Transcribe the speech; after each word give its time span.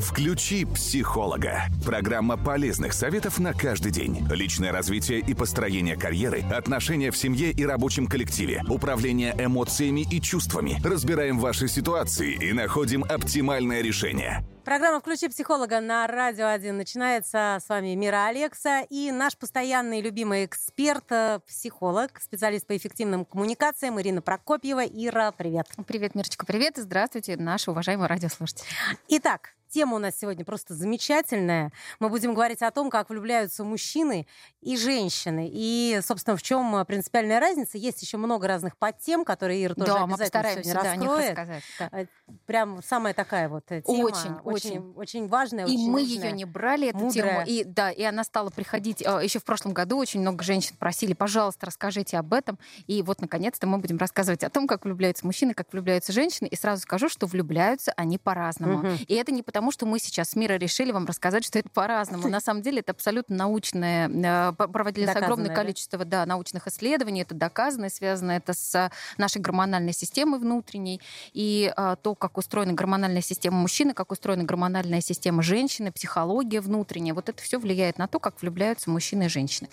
Включи 0.00 0.64
психолога. 0.66 1.62
Программа 1.84 2.36
полезных 2.36 2.92
советов 2.92 3.38
на 3.38 3.54
каждый 3.54 3.90
день. 3.90 4.26
Личное 4.30 4.70
развитие 4.70 5.20
и 5.20 5.34
построение 5.34 5.96
карьеры, 5.96 6.42
отношения 6.52 7.10
в 7.10 7.16
семье 7.16 7.50
и 7.50 7.64
рабочем 7.64 8.06
коллективе, 8.06 8.62
управление 8.68 9.34
эмоциями 9.38 10.06
и 10.10 10.20
чувствами. 10.20 10.78
Разбираем 10.84 11.38
ваши 11.38 11.66
ситуации 11.68 12.34
и 12.34 12.52
находим 12.52 13.04
оптимальное 13.04 13.80
решение. 13.80 14.44
Программа 14.66 15.00
«Включи 15.00 15.28
психолога» 15.28 15.80
на 15.80 16.06
Радио 16.08 16.48
1 16.48 16.76
начинается. 16.76 17.58
С 17.64 17.68
вами 17.68 17.94
Мира 17.94 18.26
Алекса 18.26 18.82
и 18.90 19.12
наш 19.12 19.36
постоянный 19.38 20.00
любимый 20.00 20.44
эксперт, 20.44 21.04
э, 21.10 21.38
психолог, 21.46 22.20
специалист 22.20 22.66
по 22.66 22.76
эффективным 22.76 23.24
коммуникациям 23.24 24.00
Ирина 24.00 24.22
Прокопьева. 24.22 24.84
Ира, 24.84 25.30
привет. 25.30 25.68
Привет, 25.86 26.16
Мирочка, 26.16 26.44
привет 26.44 26.78
и 26.78 26.82
здравствуйте, 26.82 27.36
наши 27.36 27.70
уважаемые 27.70 28.08
радиослушатели. 28.08 28.66
Итак, 29.08 29.55
Тема 29.68 29.96
у 29.96 29.98
нас 29.98 30.14
сегодня 30.18 30.44
просто 30.44 30.74
замечательная. 30.74 31.72
Мы 31.98 32.08
будем 32.08 32.34
говорить 32.34 32.62
о 32.62 32.70
том, 32.70 32.90
как 32.90 33.10
влюбляются 33.10 33.64
мужчины 33.64 34.26
и 34.60 34.76
женщины. 34.76 35.50
И, 35.52 36.00
собственно, 36.02 36.36
в 36.36 36.42
чем 36.42 36.84
принципиальная 36.86 37.40
разница. 37.40 37.78
Есть 37.78 38.02
еще 38.02 38.16
много 38.16 38.46
разных 38.48 38.76
подтем, 38.76 39.24
которые 39.24 39.64
Ира 39.64 39.74
тоже 39.74 39.92
да, 39.92 40.04
обязательно 40.04 40.42
мы 40.42 40.62
сегодня 40.62 40.74
да, 40.74 40.82
раскроет. 40.82 41.30
Рассказать, 41.30 41.62
да. 41.78 41.88
Э, 41.92 42.06
прям 42.46 42.82
самая 42.82 43.14
такая 43.14 43.48
вот 43.48 43.66
тема. 43.66 43.82
Очень, 43.84 44.34
очень, 44.44 44.92
очень 44.94 45.28
важная. 45.28 45.66
И 45.66 45.74
очень 45.74 45.90
мы 45.90 46.00
нужная, 46.02 46.28
ее 46.28 46.32
не 46.32 46.44
брали, 46.44 46.88
эту 46.88 46.98
мудрая. 46.98 47.44
тему. 47.44 47.60
И, 47.60 47.64
да, 47.64 47.90
и 47.90 48.02
она 48.02 48.24
стала 48.24 48.50
приходить 48.50 49.02
э, 49.02 49.20
еще 49.22 49.38
в 49.38 49.44
прошлом 49.44 49.72
году. 49.72 49.98
Очень 49.98 50.20
много 50.20 50.42
женщин 50.44 50.76
просили, 50.78 51.12
пожалуйста, 51.12 51.66
расскажите 51.66 52.18
об 52.18 52.32
этом. 52.32 52.58
И 52.86 53.02
вот, 53.02 53.20
наконец-то, 53.20 53.66
мы 53.66 53.78
будем 53.78 53.98
рассказывать 53.98 54.44
о 54.44 54.50
том, 54.50 54.66
как 54.66 54.84
влюбляются 54.84 55.26
мужчины, 55.26 55.54
как 55.54 55.72
влюбляются 55.72 56.12
женщины. 56.12 56.46
И 56.46 56.56
сразу 56.56 56.82
скажу, 56.82 57.08
что 57.08 57.26
влюбляются 57.26 57.92
они 57.96 58.18
по-разному. 58.18 58.78
Мгм. 58.78 58.98
И 59.06 59.14
это 59.14 59.32
не 59.32 59.42
потому, 59.42 59.55
что 59.70 59.86
мы 59.86 59.98
сейчас 59.98 60.30
с 60.30 60.36
мира 60.36 60.54
решили 60.54 60.92
вам 60.92 61.06
рассказать, 61.06 61.44
что 61.44 61.58
это 61.58 61.68
по-разному. 61.68 62.28
На 62.28 62.40
самом 62.40 62.62
деле 62.62 62.80
это 62.80 62.92
абсолютно 62.92 63.36
научное, 63.36 64.08
э, 64.08 64.52
проводились 64.52 65.08
огромное 65.08 65.54
количество 65.54 66.04
да, 66.04 66.26
научных 66.26 66.66
исследований, 66.66 67.22
это 67.22 67.34
доказано, 67.34 67.88
связано 67.88 68.32
это 68.32 68.52
с 68.52 68.90
нашей 69.16 69.40
гормональной 69.40 69.92
системой 69.92 70.38
внутренней, 70.40 71.00
и 71.32 71.72
а, 71.76 71.96
то, 71.96 72.14
как 72.14 72.38
устроена 72.38 72.72
гормональная 72.72 73.22
система 73.22 73.58
мужчины, 73.58 73.94
как 73.94 74.12
устроена 74.12 74.44
гормональная 74.44 75.00
система 75.00 75.42
женщины, 75.42 75.92
психология 75.92 76.60
внутренняя, 76.60 77.14
вот 77.14 77.28
это 77.28 77.42
все 77.42 77.58
влияет 77.58 77.98
на 77.98 78.06
то, 78.08 78.18
как 78.18 78.40
влюбляются 78.40 78.90
мужчины 78.90 79.24
и 79.24 79.28
женщины. 79.28 79.68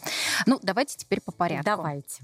Ну, 0.46 0.60
давайте 0.62 0.98
теперь 0.98 1.22
по 1.22 1.32
порядку. 1.32 1.66
Давайте. 1.66 2.24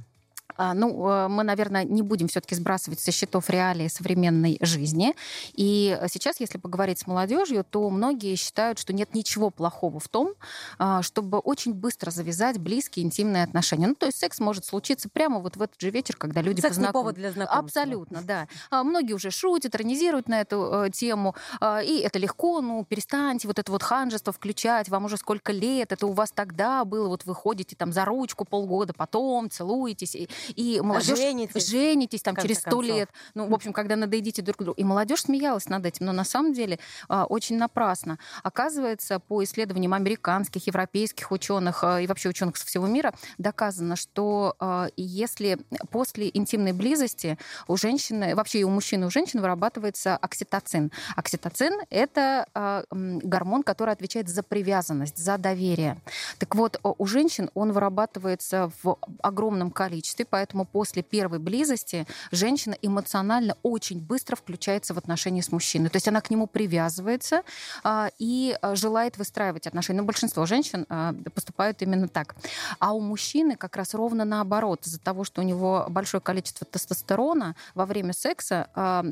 А, 0.55 0.73
Ну, 0.73 1.07
э, 1.07 1.27
мы, 1.27 1.43
наверное, 1.43 1.83
не 1.83 2.01
будем 2.01 2.27
все-таки 2.27 2.55
сбрасывать 2.55 2.99
со 2.99 3.11
счетов 3.11 3.49
реалии 3.49 3.87
современной 3.87 4.57
жизни. 4.61 5.15
И 5.53 5.97
сейчас, 6.11 6.39
если 6.39 6.57
поговорить 6.57 6.99
с 6.99 7.07
молодежью, 7.07 7.63
то 7.63 7.89
многие 7.89 8.35
считают, 8.35 8.79
что 8.79 8.93
нет 8.93 9.13
ничего 9.13 9.49
плохого 9.49 9.99
в 9.99 10.07
том, 10.07 10.33
а, 10.77 11.01
чтобы 11.01 11.39
очень 11.39 11.73
быстро 11.73 12.11
завязать 12.11 12.57
близкие 12.57 13.05
интимные 13.05 13.43
отношения. 13.43 13.87
Ну, 13.87 13.95
то 13.95 14.05
есть 14.07 14.17
секс 14.17 14.39
может 14.39 14.65
случиться 14.65 15.07
прямо 15.09 15.39
вот 15.39 15.55
в 15.55 15.61
этот 15.61 15.79
же 15.79 15.89
вечер, 15.91 16.15
когда 16.17 16.41
люди 16.41 16.61
Секс 16.61 16.77
не 16.77 16.83
познакомятся. 16.85 16.99
повод 16.99 17.15
для 17.15 17.31
знакомства. 17.31 17.81
Абсолютно, 17.81 18.21
да. 18.21 18.47
А, 18.69 18.83
Многие 18.83 19.13
уже 19.13 19.31
шутят, 19.31 19.75
иронизируют 19.75 20.27
на 20.27 20.41
эту 20.41 20.85
э, 20.85 20.89
тему. 20.91 21.35
И 21.83 22.01
это 22.03 22.19
легко, 22.19 22.61
ну, 22.61 22.83
перестаньте 22.85 23.47
вот 23.47 23.59
это 23.59 23.71
вот 23.71 23.83
ханжество 23.83 24.33
включать, 24.33 24.89
вам 24.89 25.05
уже 25.05 25.17
сколько 25.17 25.51
лет, 25.51 25.91
это 25.91 26.05
у 26.07 26.11
вас 26.11 26.31
тогда 26.31 26.83
было, 26.85 27.07
вот 27.07 27.25
вы 27.25 27.35
ходите 27.35 27.75
там 27.75 27.91
за 27.93 28.05
ручку 28.05 28.45
полгода, 28.45 28.93
потом 28.93 29.49
целуетесь, 29.49 30.15
и, 30.15 30.29
и 30.55 30.81
молодежь... 30.81 31.17
Женитесь. 31.17 31.67
Женитесь 31.67 32.21
там 32.21 32.35
через 32.35 32.59
сто 32.59 32.81
лет. 32.81 33.09
Ну, 33.33 33.47
в 33.47 33.53
общем, 33.53 33.73
когда 33.73 33.95
надоедите 33.95 34.41
друг 34.41 34.57
другу. 34.57 34.79
И 34.79 34.83
молодежь 34.83 35.21
смеялась 35.21 35.67
над 35.67 35.85
этим, 35.85 36.05
но 36.05 36.11
на 36.11 36.23
самом 36.23 36.53
деле 36.53 36.79
а, 37.07 37.25
очень 37.25 37.57
напрасно. 37.57 38.19
Оказывается, 38.43 39.19
по 39.19 39.43
исследованиям 39.43 39.93
американских, 39.93 40.67
европейских 40.67 41.31
ученых 41.31 41.83
и 41.83 42.07
вообще 42.07 42.29
ученых 42.29 42.57
со 42.57 42.65
всего 42.65 42.87
мира 42.87 43.13
доказано, 43.37 43.95
что 43.95 44.55
а, 44.59 44.87
если 44.95 45.57
после 45.91 46.29
интимной 46.33 46.73
близости 46.73 47.37
у 47.67 47.77
женщины, 47.77 48.35
вообще 48.35 48.59
и 48.59 48.63
у 48.63 48.69
мужчины, 48.69 49.03
и 49.03 49.07
у 49.07 49.11
женщин 49.11 49.41
вырабатывается 49.41 50.17
окситоцин. 50.17 50.91
Окситоцин– 51.15 51.73
это 51.89 52.47
а, 52.53 52.83
гормон, 52.91 53.63
который 53.63 53.93
отвечает 53.93 54.29
за 54.29 54.43
привязанность, 54.43 55.17
за 55.17 55.37
доверие. 55.37 55.97
Так 56.37 56.55
вот, 56.55 56.79
у 56.83 57.05
женщин 57.05 57.49
он 57.53 57.71
вырабатывается 57.71 58.71
в 58.83 58.97
огромном 59.21 59.71
количестве, 59.71 60.25
поэтому 60.29 60.65
после 60.65 61.03
первой 61.03 61.39
близости 61.39 62.05
женщина 62.31 62.75
эмоционально 62.81 63.55
очень 63.63 63.99
быстро 63.99 64.35
включается 64.35 64.93
в 64.93 64.97
отношения 64.97 65.41
с 65.41 65.51
мужчиной. 65.51 65.89
То 65.89 65.97
есть 65.97 66.07
она 66.07 66.21
к 66.21 66.29
нему 66.29 66.47
привязывается 66.47 67.43
а, 67.83 68.09
и 68.19 68.57
а, 68.61 68.75
желает 68.75 69.17
выстраивать 69.17 69.67
отношения. 69.67 70.01
Но 70.01 70.05
большинство 70.05 70.45
женщин 70.45 70.85
а, 70.89 71.13
поступают 71.33 71.81
именно 71.81 72.07
так. 72.07 72.35
А 72.79 72.93
у 72.93 72.99
мужчины 72.99 73.55
как 73.55 73.75
раз 73.75 73.93
ровно 73.93 74.25
наоборот. 74.25 74.85
Из-за 74.85 74.99
того, 74.99 75.23
что 75.23 75.41
у 75.41 75.43
него 75.43 75.85
большое 75.89 76.21
количество 76.21 76.65
тестостерона 76.65 77.55
во 77.75 77.85
время 77.85 78.13
секса, 78.13 78.69
а, 78.75 79.05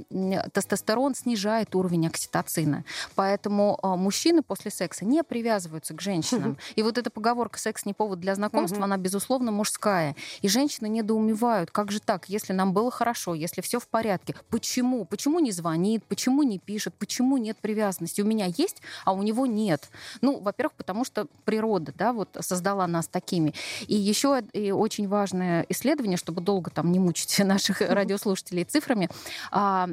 тестостерон 0.53 1.15
снижает 1.15 1.75
уровень 1.75 2.07
окситоцина. 2.07 2.83
Поэтому 3.15 3.79
а, 3.81 3.95
мужчины 3.95 4.41
после 4.41 4.71
секса 4.71 5.05
не 5.05 5.23
привязываются 5.23 5.93
к 5.93 6.01
женщинам. 6.01 6.57
И 6.75 6.83
вот 6.83 6.97
эта 6.97 7.09
поговорка 7.09 7.59
«секс 7.59 7.85
не 7.85 7.93
повод 7.93 8.19
для 8.19 8.35
знакомства», 8.35 8.83
она, 8.83 8.97
безусловно, 8.97 9.51
мужская. 9.51 10.15
И 10.41 10.47
женщины 10.47 10.87
недоумевают, 11.07 11.71
как 11.71 11.91
же 11.91 11.99
так, 11.99 12.27
если 12.27 12.53
нам 12.53 12.73
было 12.73 12.91
хорошо, 12.91 13.33
если 13.33 13.61
все 13.61 13.79
в 13.79 13.87
порядке, 13.87 14.35
почему? 14.49 15.05
Почему 15.05 15.39
не 15.39 15.51
звонит, 15.51 16.03
почему 16.03 16.43
не 16.43 16.59
пишет, 16.59 16.93
почему 16.99 17.37
нет 17.37 17.57
привязанности? 17.57 18.21
У 18.21 18.25
меня 18.25 18.47
есть, 18.57 18.81
а 19.05 19.13
у 19.13 19.23
него 19.23 19.45
нет. 19.45 19.89
Ну, 20.21 20.39
во-первых, 20.39 20.73
потому 20.73 21.05
что 21.05 21.27
природа, 21.45 21.93
да, 21.97 22.11
вот 22.11 22.29
создала 22.41 22.87
нас 22.87 23.07
такими. 23.07 23.53
И 23.87 23.95
еще 23.95 24.41
и 24.53 24.71
очень 24.71 25.07
важное 25.07 25.65
исследование, 25.69 26.17
чтобы 26.17 26.41
долго 26.41 26.71
там 26.71 26.91
не 26.91 26.99
мучить 26.99 27.39
наших 27.45 27.81
радиослушателей 27.89 28.65
цифрами, 28.65 29.09
а, 29.51 29.89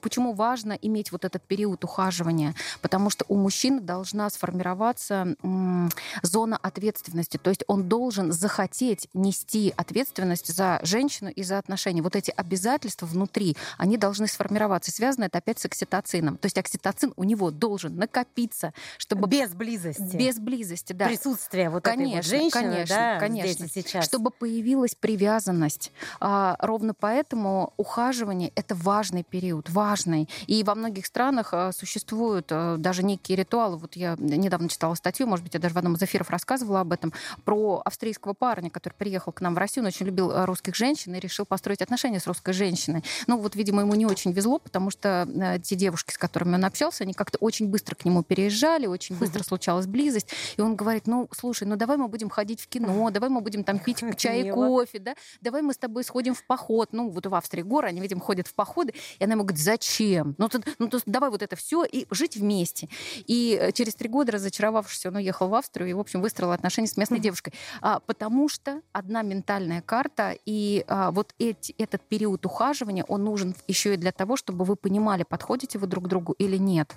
почему 0.00 0.32
важно 0.32 0.72
иметь 0.72 1.12
вот 1.12 1.24
этот 1.24 1.42
период 1.42 1.84
ухаживания? 1.84 2.54
Потому 2.80 3.10
что 3.10 3.26
у 3.28 3.36
мужчины 3.36 3.80
должна 3.80 4.30
сформироваться 4.30 5.36
м, 5.42 5.90
зона 6.22 6.56
ответственности, 6.56 7.36
то 7.36 7.50
есть 7.50 7.64
он 7.66 7.88
должен 7.88 8.32
захотеть 8.32 9.08
нести 9.12 9.74
ответственность 9.76 9.95
за 10.04 10.80
женщину 10.82 11.30
и 11.30 11.42
за 11.42 11.58
отношения. 11.58 12.02
Вот 12.02 12.16
эти 12.16 12.32
обязательства 12.36 13.06
внутри, 13.06 13.56
они 13.78 13.96
должны 13.96 14.26
сформироваться. 14.26 14.90
Связано 14.90 15.24
это 15.24 15.38
опять 15.38 15.58
с 15.58 15.64
окситоцином. 15.64 16.36
То 16.36 16.46
есть 16.46 16.58
окситоцин 16.58 17.12
у 17.16 17.24
него 17.24 17.50
должен 17.50 17.96
накопиться, 17.96 18.72
чтобы 18.98 19.28
Без 19.28 19.54
близости. 19.54 20.16
без 20.16 20.38
близости, 20.38 20.92
да. 20.92 21.06
присутствия 21.06 21.70
вот 21.70 21.86
этой 21.86 21.96
вот 21.96 22.04
Конечно, 22.04 22.22
женщины, 22.22 22.62
конечно, 22.62 22.96
да, 22.96 23.18
конечно. 23.18 23.52
здесь 23.52 23.76
и 23.76 23.82
сейчас. 23.82 24.04
Чтобы 24.04 24.30
появилась 24.30 24.94
привязанность. 24.94 25.92
А, 26.20 26.56
ровно 26.60 26.94
поэтому 26.94 27.72
ухаживание 27.76 28.52
это 28.54 28.74
важный 28.74 29.22
период, 29.22 29.70
важный. 29.70 30.28
И 30.46 30.62
во 30.62 30.74
многих 30.74 31.06
странах 31.06 31.50
а, 31.52 31.72
существуют 31.72 32.48
а, 32.50 32.76
даже 32.76 33.02
некие 33.02 33.36
ритуалы. 33.36 33.76
Вот 33.76 33.96
я 33.96 34.16
недавно 34.18 34.68
читала 34.68 34.94
статью, 34.94 35.26
может 35.26 35.44
быть, 35.44 35.54
я 35.54 35.60
даже 35.60 35.74
в 35.74 35.78
одном 35.78 35.94
из 35.94 36.02
эфиров 36.02 36.30
рассказывала 36.30 36.80
об 36.80 36.92
этом, 36.92 37.12
про 37.44 37.82
австрийского 37.84 38.34
парня, 38.34 38.70
который 38.70 38.94
приехал 38.94 39.32
к 39.32 39.40
нам 39.40 39.54
в 39.54 39.58
Россию, 39.58 39.85
он 39.86 39.88
очень 39.88 40.06
любил 40.06 40.32
а, 40.32 40.46
русских 40.46 40.74
женщин 40.74 41.14
и 41.14 41.20
решил 41.20 41.46
построить 41.46 41.80
отношения 41.80 42.20
с 42.20 42.26
русской 42.26 42.52
женщиной. 42.52 43.04
Ну 43.26 43.38
вот, 43.38 43.54
видимо, 43.54 43.82
ему 43.82 43.94
не 43.94 44.06
очень 44.06 44.32
везло, 44.32 44.58
потому 44.58 44.90
что 44.90 45.28
а, 45.40 45.58
те 45.58 45.76
девушки, 45.76 46.12
с 46.12 46.18
которыми 46.18 46.54
он 46.54 46.64
общался, 46.64 47.04
они 47.04 47.12
как-то 47.12 47.38
очень 47.38 47.68
быстро 47.68 47.94
к 47.94 48.04
нему 48.04 48.22
переезжали, 48.22 48.86
очень 48.86 49.16
быстро 49.16 49.42
случалась 49.42 49.86
близость. 49.86 50.28
И 50.56 50.60
он 50.60 50.76
говорит, 50.76 51.06
ну, 51.06 51.28
слушай, 51.32 51.66
ну 51.66 51.76
давай 51.76 51.96
мы 51.96 52.08
будем 52.08 52.28
ходить 52.28 52.60
в 52.60 52.68
кино, 52.68 53.10
давай 53.10 53.30
мы 53.30 53.40
будем 53.40 53.64
там 53.64 53.78
пить 53.78 54.02
чай 54.16 54.42
и 54.42 54.50
кофе, 54.50 54.98
да, 54.98 55.14
давай 55.40 55.62
мы 55.62 55.72
с 55.72 55.78
тобой 55.78 56.04
сходим 56.04 56.34
в 56.34 56.44
поход. 56.44 56.88
Ну, 56.92 57.10
вот 57.10 57.26
в 57.26 57.34
Австрии 57.34 57.62
горы, 57.62 57.88
они, 57.88 58.00
видимо, 58.00 58.20
ходят 58.20 58.48
в 58.48 58.54
походы. 58.54 58.94
И 59.18 59.24
она 59.24 59.34
ему 59.34 59.44
говорит, 59.44 59.62
зачем? 59.62 60.34
Ну, 60.38 60.48
тут, 60.48 60.66
ну 60.78 60.88
то 60.88 61.00
давай 61.06 61.30
вот 61.30 61.42
это 61.42 61.56
все 61.56 61.84
и 61.84 62.06
жить 62.10 62.36
вместе. 62.36 62.88
И 63.26 63.58
э, 63.60 63.72
через 63.72 63.94
три 63.94 64.08
года, 64.08 64.32
разочаровавшись, 64.32 65.06
он 65.06 65.16
уехал 65.16 65.48
в 65.48 65.54
Австрию 65.54 65.88
и, 65.88 65.92
в 65.92 66.00
общем, 66.00 66.20
выстроил 66.20 66.52
отношения 66.52 66.88
с 66.88 66.96
местной 66.96 67.20
девушкой. 67.20 67.52
А, 67.80 68.00
потому 68.00 68.48
что 68.48 68.82
одна 68.92 69.22
ментальная 69.22 69.75
карта, 69.82 70.34
и 70.46 70.84
а, 70.88 71.10
вот 71.10 71.34
эти, 71.38 71.74
этот 71.78 72.02
период 72.02 72.44
ухаживания, 72.46 73.04
он 73.08 73.24
нужен 73.24 73.54
еще 73.68 73.94
и 73.94 73.96
для 73.96 74.12
того, 74.12 74.36
чтобы 74.36 74.64
вы 74.64 74.76
понимали, 74.76 75.22
подходите 75.22 75.78
вы 75.78 75.86
друг 75.86 76.04
к 76.04 76.08
другу 76.08 76.32
или 76.32 76.56
нет. 76.56 76.94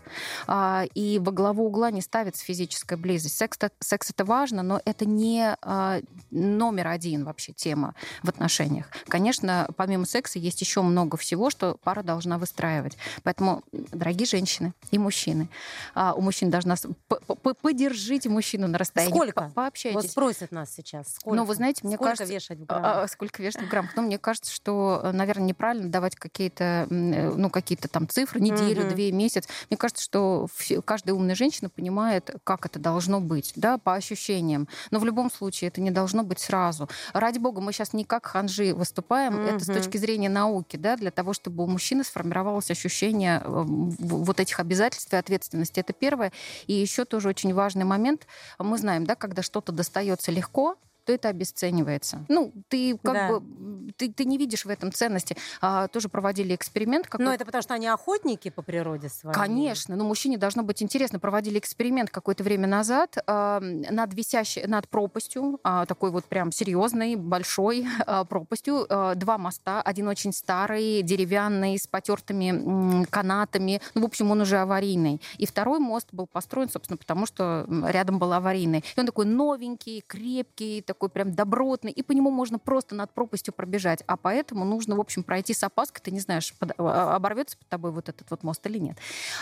А, 0.48 0.86
и 0.94 1.20
во 1.20 1.32
главу 1.32 1.66
угла 1.66 1.92
не 1.92 2.02
ставится 2.02 2.44
физическая 2.44 2.98
близость. 2.98 3.38
Секс, 3.38 3.58
секс 3.80 4.10
это 4.12 4.26
важно, 4.26 4.64
но 4.64 4.82
это 4.86 5.06
не 5.06 5.56
а, 5.62 6.00
номер 6.32 6.88
один 6.88 7.24
вообще 7.26 7.54
тема 7.54 7.96
в 8.24 8.30
отношениях. 8.30 8.88
Конечно, 9.08 9.68
помимо 9.76 10.06
секса 10.06 10.40
есть 10.40 10.62
еще 10.62 10.82
много 10.82 11.18
всего, 11.18 11.50
что 11.50 11.78
пара 11.84 12.04
должна 12.04 12.38
выстраивать. 12.38 12.98
Поэтому, 13.24 13.64
дорогие 13.72 14.26
женщины 14.26 14.74
и 14.92 14.98
мужчины, 14.98 15.50
а, 15.96 16.14
у 16.14 16.22
мужчин 16.22 16.50
должна... 16.50 16.76
с- 16.76 16.88
п- 17.08 17.20
п- 17.36 17.54
Поддержите 17.62 18.30
мужчину 18.30 18.68
на 18.68 18.78
расстоянии. 18.78 19.14
Сколько? 19.14 19.42
По- 19.42 19.50
Пообщайтесь. 19.70 19.96
Вот 19.96 20.10
спросят 20.12 20.52
нас 20.52 20.74
сейчас, 20.74 21.16
сколько? 21.16 21.36
Ну, 21.38 21.46
вы 21.46 21.56
знаете, 21.56 21.82
мне 21.84 21.96
Сколько 21.96 22.12
кажется, 22.18 22.34
вешать 22.34 22.60
в 22.60 22.66
а, 22.70 23.08
сколько 23.08 23.42
вешать 23.42 23.64
в 23.64 23.70
граммах. 23.70 23.96
Но 23.96 24.02
мне 24.04 24.18
кажется, 24.18 24.52
что, 24.54 25.10
наверное, 25.14 25.48
неправильно 25.48 25.90
давать 25.90 26.16
какие-то, 26.16 26.88
ну, 26.90 27.50
какие-то 27.50 27.88
там 27.88 28.08
цифры, 28.08 28.40
неделю, 28.40 28.86
угу. 28.86 28.94
две, 28.94 29.12
месяц. 29.12 29.48
Мне 29.70 29.78
кажется, 29.78 30.04
что 30.04 30.48
каждая 30.86 31.16
умная 31.16 31.36
женщина 31.36 31.70
понимает, 31.70 32.30
как 32.44 32.66
это 32.66 32.80
должно 32.80 33.20
быть, 33.20 33.54
да, 33.56 33.78
по 33.78 33.96
ощущениям. 33.96 34.68
Но 34.92 35.00
в 35.00 35.06
любом 35.06 35.32
случае 35.32 35.70
это 35.70 35.82
не 35.82 35.92
должно 35.92 36.24
быть 36.24 36.40
сразу. 36.40 36.90
Ради 37.14 37.40
бога, 37.40 37.62
мы 37.62 37.74
сейчас 37.74 37.94
не 37.94 38.06
как 38.06 38.26
ханжи 38.26 38.74
выступаем, 38.74 39.36
угу. 39.36 39.44
это 39.44 39.64
с 39.64 39.68
точки 39.68 39.98
зрения 39.98 40.30
науки, 40.30 40.78
да, 40.78 40.96
для 40.96 41.12
того, 41.12 41.34
чтобы 41.34 41.64
у 41.64 41.68
мужчины 41.68 42.04
сформировалось 42.04 42.70
ощущение 42.70 43.42
э, 43.44 43.48
вот 43.48 44.40
этих 44.40 44.60
обязательств 44.60 45.12
и 45.14 45.18
ответственности. 45.18 45.80
Это 45.80 45.94
первое. 45.94 46.32
И 46.68 46.74
еще 46.74 47.06
тоже 47.06 47.30
очень 47.30 47.54
важный 47.54 47.86
момент. 47.86 48.28
Мы 48.58 48.78
знаем, 48.78 49.06
да, 49.06 49.16
когда 49.16 49.42
что-то 49.42 49.72
достается 49.72 50.32
легко, 50.32 50.78
то 51.10 51.14
это 51.14 51.30
обесценивается. 51.30 52.24
Ну, 52.28 52.54
ты 52.68 52.96
как 53.04 53.14
да. 53.14 53.30
бы 53.30 53.92
ты, 53.98 54.14
ты 54.14 54.26
не 54.26 54.38
видишь 54.38 54.66
в 54.66 54.70
этом 54.70 54.94
ценности. 54.94 55.36
А, 55.60 55.88
тоже 55.88 56.08
проводили 56.08 56.54
эксперимент. 56.54 57.08
Какой... 57.08 57.26
Но 57.26 57.34
это 57.34 57.46
потому, 57.46 57.64
что 57.64 57.74
они 57.74 57.88
охотники 57.88 58.50
по 58.50 58.62
природе 58.62 59.10
своей. 59.10 59.34
Конечно, 59.34 59.96
но 59.96 60.04
мужчине 60.04 60.38
должно 60.38 60.62
быть 60.62 60.84
интересно. 60.84 61.20
Проводили 61.20 61.58
эксперимент 61.58 62.12
какое-то 62.12 62.44
время 62.44 62.68
назад 62.68 63.18
а, 63.26 63.60
над 63.60 64.14
висящей, 64.14 64.68
над 64.68 64.88
пропастью, 64.88 65.60
а, 65.64 65.88
такой 65.88 66.12
вот 66.12 66.26
прям 66.26 66.52
серьезной, 66.52 67.16
большой 67.16 67.88
а, 68.06 68.24
пропастью. 68.24 68.86
А, 68.88 69.16
два 69.16 69.40
моста, 69.40 69.82
один 69.82 70.08
очень 70.10 70.32
старый, 70.32 71.02
деревянный, 71.02 71.80
с 71.80 71.88
потертыми 71.88 73.06
канатами. 73.06 73.82
Ну, 73.96 74.02
в 74.02 74.06
общем, 74.06 74.30
он 74.30 74.42
уже 74.42 74.58
аварийный. 74.58 75.20
И 75.40 75.48
второй 75.48 75.80
мост 75.80 76.10
был 76.12 76.28
построен, 76.28 76.70
собственно, 76.70 76.98
потому 76.98 77.26
что 77.26 77.66
рядом 77.88 78.20
был 78.20 78.32
аварийный. 78.32 78.84
И 78.96 79.00
он 79.00 79.08
такой 79.08 79.26
новенький, 79.26 80.04
крепкий, 80.06 80.82
такой 80.82 80.99
такой 81.00 81.10
прям 81.10 81.32
добротный, 81.32 81.94
и 81.94 82.04
по 82.04 82.12
нему 82.12 82.30
можно 82.30 82.60
просто 82.60 82.94
над 82.94 83.10
пропастью 83.12 83.54
пробежать. 83.54 84.04
А 84.06 84.18
поэтому 84.18 84.66
нужно, 84.66 84.98
в 84.98 85.00
общем, 85.00 85.24
пройти 85.24 85.54
с 85.54 85.64
опаской. 85.64 86.02
Ты 86.04 86.12
не 86.12 86.20
знаешь, 86.20 86.54
под, 86.60 86.74
а, 86.78 87.16
оборвется 87.16 87.58
под 87.58 87.70
тобой 87.70 87.92
вот 87.92 88.10
этот 88.10 88.30
вот 88.30 88.44
мост 88.44 88.66
или 88.66 88.80
нет. 88.80 88.98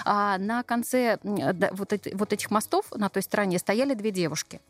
А 0.06 0.38
на 0.38 0.62
конце 0.62 1.18
вот, 1.24 1.94
эти, 1.94 2.14
вот 2.14 2.32
этих 2.32 2.52
мостов 2.52 2.86
на 2.96 3.10
той 3.10 3.24
стороне 3.24 3.58
стояли 3.58 3.96
две 3.96 4.12
девушки. 4.12 4.62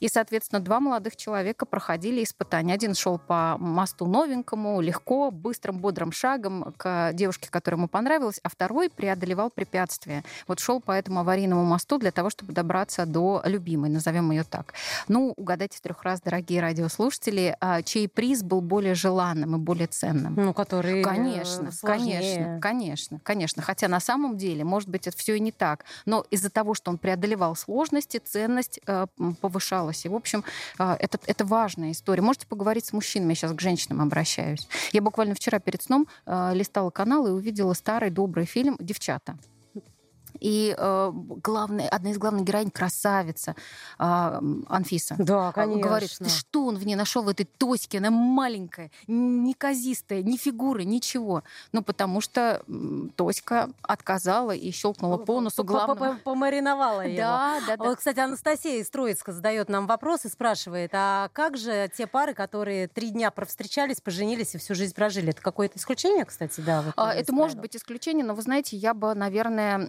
И, 0.00 0.08
соответственно, 0.08 0.60
два 0.60 0.80
молодых 0.80 1.14
человека 1.14 1.66
проходили 1.66 2.24
испытания. 2.24 2.74
Один 2.74 2.96
шел 2.96 3.18
по 3.18 3.56
мосту 3.58 4.06
новенькому, 4.06 4.80
легко, 4.80 5.30
быстрым, 5.30 5.78
бодрым 5.78 6.10
шагом 6.10 6.74
к 6.76 7.12
девушке, 7.12 7.48
которая 7.48 7.78
ему 7.78 7.86
понравилась, 7.86 8.40
а 8.42 8.48
второй 8.48 8.90
преодолевал 8.90 9.50
препятствия. 9.50 10.24
Вот 10.48 10.58
шел 10.58 10.80
по 10.80 10.90
этому 10.90 11.20
аварийному 11.20 11.64
мосту 11.64 11.98
для 11.98 12.10
того, 12.10 12.28
чтобы 12.28 12.52
добраться 12.52 13.06
до 13.06 13.40
любимой, 13.44 13.88
назовем 13.88 14.32
ее 14.32 14.42
так. 14.42 14.74
Ну, 15.06 15.32
угадайте 15.36 15.78
трех 15.80 16.02
раз 16.02 16.23
дорогие 16.24 16.60
радиослушатели, 16.60 17.56
а, 17.60 17.82
чей 17.82 18.08
приз 18.08 18.42
был 18.42 18.60
более 18.60 18.94
желанным 18.94 19.56
и 19.56 19.58
более 19.58 19.86
ценным. 19.86 20.34
Ну, 20.34 20.54
который 20.54 21.00
э, 21.00 21.04
Конечно, 21.04 21.70
сложнее. 21.70 22.20
конечно, 22.20 22.60
конечно, 22.60 23.20
конечно. 23.22 23.62
Хотя 23.62 23.88
на 23.88 24.00
самом 24.00 24.36
деле, 24.36 24.64
может 24.64 24.88
быть, 24.88 25.06
это 25.06 25.16
все 25.16 25.36
и 25.36 25.40
не 25.40 25.52
так. 25.52 25.84
Но 26.06 26.24
из-за 26.30 26.50
того, 26.50 26.74
что 26.74 26.90
он 26.90 26.98
преодолевал 26.98 27.56
сложности, 27.56 28.18
ценность 28.18 28.80
э, 28.86 29.06
повышалась. 29.40 30.04
И, 30.04 30.08
в 30.08 30.14
общем, 30.14 30.44
э, 30.78 30.96
это, 30.98 31.18
это 31.26 31.44
важная 31.44 31.92
история. 31.92 32.22
Можете 32.22 32.46
поговорить 32.46 32.86
с 32.86 32.92
мужчинами, 32.92 33.30
я 33.30 33.36
сейчас 33.36 33.52
к 33.52 33.60
женщинам 33.60 34.00
обращаюсь. 34.00 34.66
Я 34.92 35.02
буквально 35.02 35.34
вчера 35.34 35.58
перед 35.58 35.82
сном 35.82 36.06
листала 36.26 36.90
канал 36.90 37.26
и 37.26 37.30
увидела 37.30 37.74
старый 37.74 38.10
добрый 38.10 38.46
фильм 38.46 38.76
«Девчата». 38.80 39.36
И 40.44 40.74
э, 40.76 41.12
главная, 41.42 41.88
одна 41.88 42.10
из 42.10 42.18
главных 42.18 42.44
героинь 42.44 42.70
красавица 42.70 43.56
э, 43.98 44.40
Анфиса. 44.68 45.14
Да, 45.18 45.52
конечно. 45.52 45.82
Говорит, 45.82 46.10
что 46.30 46.66
он 46.66 46.76
в 46.76 46.84
ней 46.84 46.96
нашел 46.96 47.22
в 47.22 47.28
этой 47.28 47.46
Тоське? 47.46 47.96
Она 47.96 48.10
маленькая, 48.10 48.90
неказистая, 49.06 50.22
ни 50.22 50.36
фигуры, 50.36 50.84
ничего. 50.84 51.44
Ну, 51.72 51.82
потому 51.82 52.20
что 52.20 52.62
Тоська 53.16 53.70
отказала 53.80 54.50
и 54.50 54.70
щелкнула 54.70 55.16
по 55.16 55.40
носу 55.40 55.64
главного. 55.64 56.18
Помариновала 56.22 57.00
его. 57.06 57.16
Да, 57.16 57.60
да, 57.66 57.76
да. 57.78 57.84
Вот, 57.84 57.96
кстати, 57.96 58.18
Анастасия 58.18 58.82
из 58.82 58.90
Троицка 58.90 59.32
задает 59.32 59.70
нам 59.70 59.86
вопрос 59.86 60.26
и 60.26 60.28
спрашивает, 60.28 60.90
а 60.92 61.30
как 61.32 61.56
же 61.56 61.90
те 61.96 62.06
пары, 62.06 62.34
которые 62.34 62.88
три 62.88 63.08
дня 63.08 63.30
провстречались, 63.30 64.02
поженились 64.02 64.54
и 64.54 64.58
всю 64.58 64.74
жизнь 64.74 64.94
прожили? 64.94 65.30
Это 65.30 65.40
какое-то 65.40 65.78
исключение, 65.78 66.26
кстати, 66.26 66.60
да? 66.60 66.82
Вот, 66.82 66.92
а, 66.98 67.14
это 67.14 67.32
может 67.32 67.58
быть 67.58 67.74
исключение, 67.74 68.26
но 68.26 68.34
вы 68.34 68.42
знаете, 68.42 68.76
я 68.76 68.92
бы, 68.92 69.14
наверное, 69.14 69.88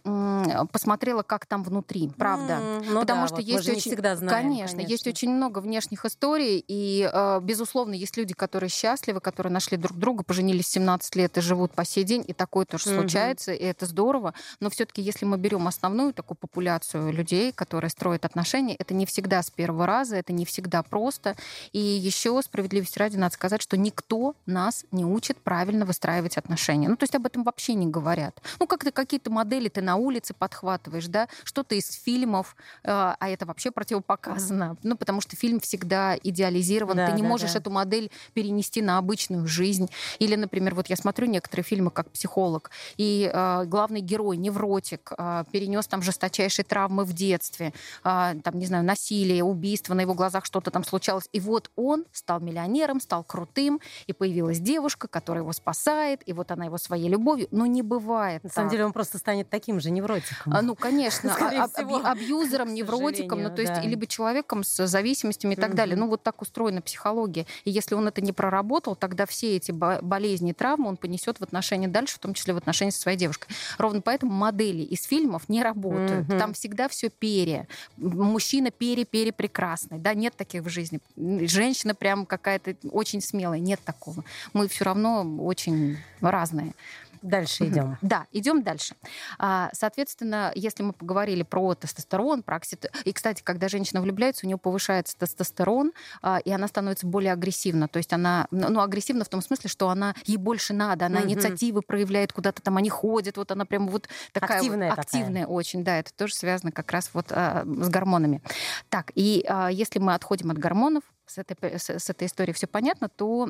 посмотрела, 0.72 1.24
как 1.24 1.46
там 1.46 1.64
внутри, 1.64 2.10
правда. 2.18 2.54
Mm, 2.54 2.86
ну 2.90 3.00
Потому 3.02 3.22
да, 3.22 3.28
что 3.28 3.36
вот 3.36 3.46
есть 3.46 3.70
очень, 3.70 3.80
всегда 3.80 4.16
знаем, 4.16 4.44
конечно, 4.44 4.78
конечно, 4.78 4.92
есть 4.92 5.08
очень 5.08 5.32
много 5.32 5.60
внешних 5.60 6.06
историй, 6.06 6.64
и 6.68 7.10
э, 7.12 7.40
безусловно 7.42 7.94
есть 7.94 8.18
люди, 8.18 8.34
которые 8.34 8.70
счастливы, 8.70 9.20
которые 9.20 9.52
нашли 9.52 9.78
друг 9.78 9.98
друга, 9.98 10.24
поженились 10.24 10.66
в 10.66 10.72
17 10.72 11.16
лет 11.16 11.38
и 11.38 11.42
живут 11.42 11.72
по 11.72 11.86
сей 11.86 12.04
день, 12.04 12.24
и 12.28 12.34
такое 12.34 12.66
тоже 12.66 12.90
mm-hmm. 12.90 13.00
случается, 13.00 13.54
и 13.54 13.64
это 13.64 13.86
здорово. 13.86 14.34
Но 14.60 14.70
все-таки, 14.70 15.02
если 15.02 15.26
мы 15.26 15.38
берем 15.38 15.68
основную 15.68 16.14
такую 16.14 16.38
популяцию 16.38 17.12
людей, 17.12 17.52
которые 17.52 17.90
строят 17.90 18.26
отношения, 18.26 18.76
это 18.76 18.94
не 18.94 19.06
всегда 19.06 19.42
с 19.42 19.50
первого 19.50 19.86
раза, 19.86 20.16
это 20.16 20.34
не 20.34 20.46
всегда 20.46 20.84
просто. 20.84 21.36
И 21.72 21.80
еще 21.80 22.42
справедливости 22.42 23.00
ради 23.00 23.18
надо 23.18 23.34
сказать, 23.34 23.62
что 23.62 23.78
никто 23.78 24.36
нас 24.46 24.86
не 24.92 25.06
учит 25.06 25.38
правильно 25.38 25.86
выстраивать 25.86 26.38
отношения. 26.38 26.88
Ну, 26.90 26.96
то 26.96 27.04
есть 27.04 27.16
об 27.16 27.26
этом 27.26 27.44
вообще 27.44 27.74
не 27.74 27.88
говорят. 27.88 28.42
Ну, 28.60 28.68
как-то 28.68 28.92
какие-то 28.92 29.32
модели 29.32 29.70
ты 29.70 29.82
на 29.82 29.96
улице 29.96 30.34
подхватываешь, 30.36 31.08
да, 31.08 31.28
что-то 31.44 31.76
из 31.76 31.92
фильмов, 31.92 32.56
э, 32.84 32.90
а 32.92 33.30
это 33.30 33.46
вообще 33.46 33.72
противопоказано, 33.72 34.78
ну, 34.84 34.96
потому 34.96 35.22
что 35.22 35.36
фильм 35.36 35.60
всегда 35.60 36.16
идеализирован, 36.22 36.98
да, 36.98 37.08
ты 37.08 37.14
не 37.14 37.22
да, 37.22 37.28
можешь 37.28 37.54
да. 37.54 37.60
эту 37.60 37.70
модель 37.70 38.12
перенести 38.34 38.82
на 38.82 38.98
обычную 38.98 39.48
жизнь. 39.48 39.90
Или, 40.20 40.36
например, 40.36 40.76
вот 40.76 40.88
я 40.88 40.96
смотрю 40.96 41.28
некоторые 41.28 41.64
фильмы 41.64 41.92
как 41.92 42.12
психолог, 42.12 42.72
и 42.98 43.30
э, 43.32 43.66
главный 43.66 44.02
герой, 44.02 44.38
невротик, 44.38 45.12
э, 45.18 45.44
перенес 45.52 45.88
там 45.88 46.02
жесточайшие 46.02 46.66
травмы 46.66 47.06
в 47.06 47.14
детстве, 47.14 47.74
э, 48.04 48.36
там, 48.44 48.60
не 48.60 48.66
знаю, 48.66 48.84
насилие, 48.84 49.44
убийство, 49.44 49.94
на 49.94 50.02
его 50.02 50.14
глазах 50.14 50.46
что-то 50.46 50.72
там 50.72 50.84
случалось, 50.84 51.30
и 51.32 51.40
вот 51.40 51.72
он 51.76 52.06
стал 52.12 52.40
миллионером, 52.40 53.00
стал 53.00 53.24
крутым, 53.24 53.80
и 54.08 54.14
появилась 54.14 54.60
девушка, 54.60 55.08
которая 55.08 55.44
его 55.44 55.54
спасает, 55.54 56.22
и 56.26 56.34
вот 56.34 56.52
она 56.52 56.66
его 56.66 56.78
своей 56.78 57.10
любовью, 57.10 57.48
но 57.52 57.66
не 57.66 57.82
бывает. 57.82 58.44
На 58.44 58.50
так. 58.50 58.56
самом 58.56 58.70
деле 58.70 58.86
он 58.86 58.94
просто 58.94 59.18
станет 59.18 59.50
таким 59.50 59.80
же 59.80 59.92
невротиком 59.92 60.25
невротиком. 60.26 60.54
А, 60.54 60.62
ну, 60.62 60.76
конечно, 60.76 61.36
а, 61.36 61.68
всего, 61.68 62.06
абьюзером, 62.06 62.74
невротиком, 62.74 63.44
ну, 63.44 63.50
то 63.50 63.62
есть, 63.62 63.74
да. 63.74 63.82
либо 63.82 64.08
человеком 64.08 64.64
с 64.64 64.88
зависимостями 64.88 65.54
и 65.54 65.56
так 65.56 65.72
mm 65.72 65.76
далее. 65.76 65.98
Ну, 65.98 66.08
вот 66.08 66.24
так 66.24 66.42
устроена 66.42 66.82
психология. 66.82 67.46
И 67.66 67.72
если 67.72 67.96
он 67.96 68.08
это 68.08 68.22
не 68.22 68.32
проработал, 68.32 68.96
тогда 68.96 69.26
все 69.26 69.58
эти 69.58 69.72
болезни 69.72 70.52
и 70.52 70.54
травмы 70.54 70.88
он 70.88 70.96
понесет 70.96 71.40
в 71.40 71.44
отношении 71.44 71.88
дальше, 71.88 72.16
в 72.16 72.20
том 72.20 72.34
числе 72.34 72.54
в 72.54 72.58
отношении 72.58 72.92
со 72.92 73.02
своей 73.02 73.18
девушкой. 73.18 73.50
Ровно 73.78 74.00
поэтому 74.00 74.32
модели 74.32 74.84
из 74.84 75.04
фильмов 75.04 75.50
не 75.50 75.62
работают. 75.64 76.30
mm 76.30 76.40
Там 76.40 76.54
всегда 76.54 76.88
все 76.88 77.10
пере. 77.10 77.68
Мужчина 77.98 78.72
пере-пере 78.72 79.34
прекрасный. 79.34 80.00
Да, 80.00 80.14
нет 80.14 80.36
таких 80.38 80.64
в 80.64 80.70
жизни. 80.70 81.00
Женщина 81.18 81.94
прям 81.94 82.26
какая-то 82.26 82.76
очень 82.90 83.22
смелая. 83.22 83.60
Нет 83.60 83.82
такого. 83.84 84.24
Мы 84.54 84.70
все 84.70 84.86
равно 84.86 85.26
очень 85.40 85.98
разные. 86.22 86.74
Дальше 87.22 87.68
идем. 87.68 87.98
Да, 88.02 88.26
идем 88.32 88.64
дальше. 88.64 88.96
А, 89.38 89.70
соответственно, 89.74 90.52
если 90.56 90.84
мы 90.84 90.94
поговорили 90.94 91.44
про 91.44 91.76
тестостерон, 91.76 92.44
про 92.44 92.58
оксит... 92.58 92.86
И, 93.04 93.14
кстати, 93.14 93.42
когда 93.44 93.68
женщина 93.68 94.02
влюбляется, 94.02 94.46
у 94.46 94.48
нее 94.48 94.58
повышается 94.58 95.18
тестостерон, 95.18 95.94
а, 96.22 96.40
и 96.40 96.52
она 96.52 96.68
становится 96.68 97.08
более 97.08 97.34
агрессивна. 97.34 97.88
То 97.88 97.98
есть 97.98 98.14
она, 98.14 98.48
ну, 98.52 98.70
ну 98.70 98.82
агрессивна 98.82 99.24
в 99.26 99.30
том 99.30 99.42
смысле, 99.42 99.70
что 99.70 99.90
она 99.90 100.16
ей 100.26 100.38
больше 100.38 100.74
надо, 100.74 101.06
она 101.06 101.22
инициативы 101.24 101.82
проявляет, 101.82 102.34
куда-то 102.34 102.62
там 102.62 102.78
они 102.78 102.90
ходят, 102.90 103.38
вот 103.38 103.52
она 103.52 103.66
прям 103.66 103.88
вот 103.88 104.08
такая 104.32 104.58
активная, 104.58 104.90
вот, 104.90 105.00
активная 105.00 105.48
очень, 105.48 105.84
да, 105.84 106.00
это 106.00 106.14
тоже 106.14 106.34
связано 106.34 106.72
как 106.72 106.92
раз 106.92 107.10
вот 107.14 107.28
а, 107.32 107.64
с 107.66 107.90
гормонами. 107.90 108.42
Так, 108.90 109.12
и 109.16 109.46
а, 109.48 109.70
если 109.70 110.00
мы 110.00 110.14
отходим 110.14 110.52
от 110.52 110.58
гормонов, 110.58 111.04
с 111.26 111.38
этой, 111.38 111.58
с, 111.80 111.90
с 111.90 112.10
этой 112.10 112.28
историей 112.28 112.54
все 112.54 112.68
понятно, 112.68 113.10
то 113.10 113.50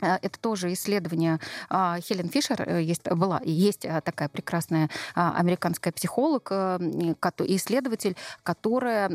это 0.00 0.38
тоже 0.38 0.72
исследование 0.72 1.40
а, 1.68 1.98
Хелен 2.00 2.28
Фишер, 2.28 2.62
э, 2.66 2.82
есть, 2.82 3.02
была, 3.08 3.40
есть 3.44 3.84
э, 3.84 4.00
такая 4.04 4.28
прекрасная 4.28 4.90
а, 5.14 5.36
американская 5.36 5.92
психолог, 5.92 6.50
исследователь, 6.50 8.16
которая 8.42 9.08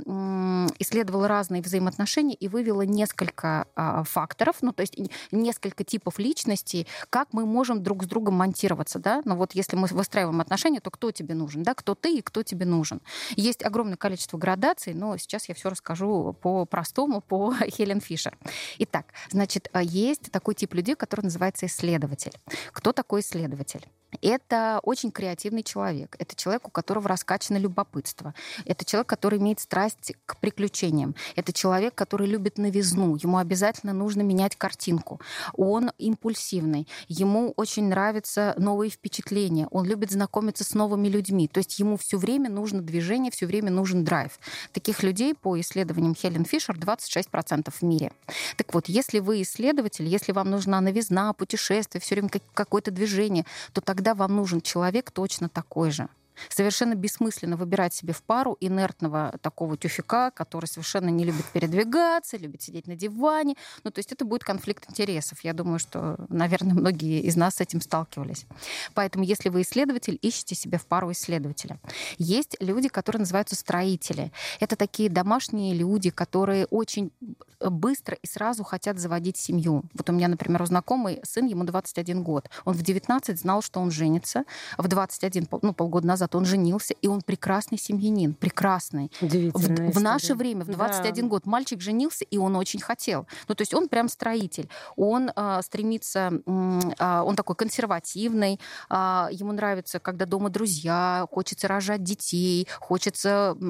исследовала 0.80 1.28
разные 1.28 1.62
взаимоотношения 1.62 2.36
и 2.36 2.48
вывела 2.48 2.82
несколько 2.82 3.68
а, 3.76 4.04
факторов, 4.04 4.58
ну, 4.62 4.74
то 4.74 4.82
есть 4.82 4.98
несколько 5.32 5.84
типов 5.84 6.20
личностей, 6.20 6.88
как 7.10 7.30
мы 7.32 7.46
можем 7.46 7.82
друг 7.84 8.04
с 8.04 8.08
другом 8.08 8.36
монтироваться, 8.36 9.00
да, 9.00 9.22
ну 9.26 9.36
вот 9.36 9.54
если 9.54 9.76
мы 9.76 9.88
выстраиваем 9.88 10.42
отношения, 10.42 10.80
то 10.80 10.92
кто 10.92 11.12
тебе 11.12 11.36
нужен, 11.36 11.64
да, 11.64 11.74
кто 11.74 11.96
ты 11.96 12.18
и 12.18 12.22
кто 12.22 12.44
тебе 12.44 12.66
нужен. 12.66 13.02
Есть 13.36 13.64
огромное 13.64 13.98
количество 13.98 14.38
градаций, 14.38 14.94
но 14.94 15.18
сейчас 15.18 15.48
я 15.50 15.56
все 15.56 15.70
расскажу 15.70 16.36
по-простому, 16.42 17.22
по 17.22 17.54
Хелен 17.68 18.02
Фишер. 18.02 18.38
Итак, 18.80 19.08
значит, 19.30 19.70
есть 19.82 20.32
такой 20.32 20.56
тип 20.56 20.73
людей, 20.74 20.96
который 20.96 21.22
называется 21.22 21.66
исследователь. 21.66 22.34
Кто 22.72 22.92
такой 22.92 23.22
исследователь? 23.22 23.88
Это 24.22 24.80
очень 24.84 25.12
креативный 25.12 25.64
человек. 25.64 26.16
Это 26.20 26.36
человек, 26.36 26.68
у 26.68 26.72
которого 26.72 27.08
раскачано 27.08 27.58
любопытство. 27.58 28.34
Это 28.66 28.86
человек, 28.86 29.08
который 29.08 29.40
имеет 29.40 29.60
страсть 29.60 30.14
к 30.26 30.38
приключениям. 30.38 31.16
Это 31.36 31.54
человек, 31.54 31.96
который 31.96 32.28
любит 32.28 32.58
новизну. 32.58 33.16
Ему 33.16 33.38
обязательно 33.38 33.94
нужно 33.94 34.22
менять 34.22 34.56
картинку. 34.56 35.22
Он 35.54 35.92
импульсивный. 35.98 36.88
Ему 37.08 37.54
очень 37.56 37.88
нравятся 37.88 38.54
новые 38.58 38.90
впечатления. 38.90 39.68
Он 39.72 39.86
любит 39.86 40.12
знакомиться 40.12 40.64
с 40.64 40.74
новыми 40.74 41.08
людьми. 41.08 41.48
То 41.48 41.60
есть 41.60 41.80
ему 41.80 41.98
все 41.98 42.18
время 42.18 42.50
нужно 42.50 42.82
движение, 42.82 43.32
все 43.32 43.46
время 43.46 43.72
нужен 43.72 44.04
драйв. 44.04 44.40
Таких 44.72 45.04
людей, 45.04 45.34
по 45.34 45.60
исследованиям 45.60 46.16
Хелен 46.16 46.46
Фишер, 46.46 46.78
26% 46.78 47.72
в 47.72 47.82
мире. 47.82 48.12
Так 48.58 48.74
вот, 48.74 48.90
если 48.90 49.20
вы 49.20 49.42
исследователь, 49.42 50.06
если 50.06 50.32
вам 50.32 50.50
нужна 50.50 50.82
новизна, 50.82 51.34
путешествие, 51.34 52.02
все 52.02 52.16
время 52.16 52.30
какое-то 52.54 52.92
движение, 52.92 53.46
то 53.72 53.82
тогда 53.82 54.03
тогда 54.04 54.16
вам 54.16 54.36
нужен 54.36 54.60
человек 54.60 55.12
точно 55.12 55.48
такой 55.48 55.90
же. 55.92 56.10
Совершенно 56.50 56.96
бессмысленно 56.96 57.58
выбирать 57.58 57.94
себе 57.94 58.14
в 58.14 58.24
пару 58.24 58.58
инертного 58.60 59.34
такого 59.42 59.78
тюфика, 59.78 60.32
который 60.32 60.66
совершенно 60.66 61.10
не 61.10 61.26
любит 61.26 61.46
передвигаться, 61.46 62.38
любит 62.38 62.62
сидеть 62.62 62.88
на 62.88 62.96
диване. 62.96 63.56
Ну, 63.84 63.92
то 63.92 64.00
есть 64.00 64.12
это 64.12 64.26
будет 64.26 64.44
конфликт 64.44 64.90
интересов. 64.90 65.42
Я 65.42 65.54
думаю, 65.54 65.80
что, 65.80 66.18
наверное, 66.30 66.74
многие 66.74 67.22
из 67.22 67.36
нас 67.36 67.56
с 67.56 67.62
этим 67.62 67.82
сталкивались. 67.82 68.46
Поэтому, 68.94 69.24
если 69.24 69.50
вы 69.50 69.62
исследователь, 69.62 70.18
ищите 70.22 70.56
себе 70.56 70.78
в 70.78 70.86
пару 70.86 71.12
исследователя. 71.12 71.80
Есть 72.18 72.58
люди, 72.60 72.90
которые 72.90 73.22
называются 73.22 73.56
строители. 73.56 74.32
Это 74.60 74.76
такие 74.76 75.10
домашние 75.10 75.74
люди, 75.74 76.10
которые 76.10 76.66
очень 76.68 77.12
быстро 77.60 78.18
и 78.22 78.28
сразу 78.28 78.64
хотят 78.64 79.00
заводить 79.00 79.38
семью. 79.38 79.84
Вот 79.94 80.10
у 80.10 80.14
меня, 80.14 80.28
например, 80.28 80.62
у 80.62 80.66
знакомый 80.66 81.20
сын, 81.24 81.46
ему 81.46 81.64
21 81.64 82.24
год. 82.24 82.50
Он 82.66 82.74
в 82.74 82.82
19 82.82 83.40
знал, 83.40 83.62
что 83.62 83.80
он 83.80 83.92
женится. 83.92 84.44
В 84.78 84.88
21, 84.88 85.48
ну, 85.62 85.74
полгода 85.74 86.08
назад 86.08 86.23
назад 86.24 86.36
он 86.36 86.46
женился, 86.46 86.94
и 87.02 87.08
он 87.08 87.22
прекрасный 87.22 87.78
семьянин, 87.78 88.34
прекрасный. 88.34 89.12
В, 89.22 89.92
в 89.94 90.02
наше 90.02 90.36
время, 90.36 90.64
в 90.64 90.68
21 90.70 91.24
да. 91.24 91.30
год, 91.30 91.46
мальчик 91.46 91.82
женился, 91.82 92.26
и 92.26 92.38
он 92.38 92.56
очень 92.56 92.80
хотел. 92.80 93.28
Ну, 93.48 93.56
то 93.56 93.62
есть 93.62 93.74
он 93.74 93.88
прям 93.88 94.10
строитель. 94.10 94.70
Он 94.96 95.32
э, 95.36 95.62
стремится, 95.64 96.32
э, 96.46 97.22
он 97.26 97.36
такой 97.36 97.56
консервативный, 97.56 98.60
э, 98.90 99.28
ему 99.32 99.52
нравится, 99.52 100.00
когда 100.00 100.26
дома 100.26 100.50
друзья, 100.50 101.26
хочется 101.32 101.68
рожать 101.68 102.04
детей, 102.04 102.68
хочется 102.80 103.56
э, 103.56 103.64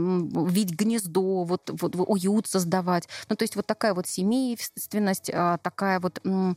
видеть 0.48 0.80
гнездо, 0.80 1.44
вот, 1.44 1.70
вот 1.82 1.96
уют 1.96 2.48
создавать. 2.48 3.08
Ну, 3.30 3.36
то 3.36 3.44
есть 3.44 3.56
вот 3.56 3.66
такая 3.66 3.94
вот 3.94 4.08
семейственность, 4.08 5.30
э, 5.30 5.58
такая 5.62 6.00
вот 6.00 6.22
э, 6.24 6.54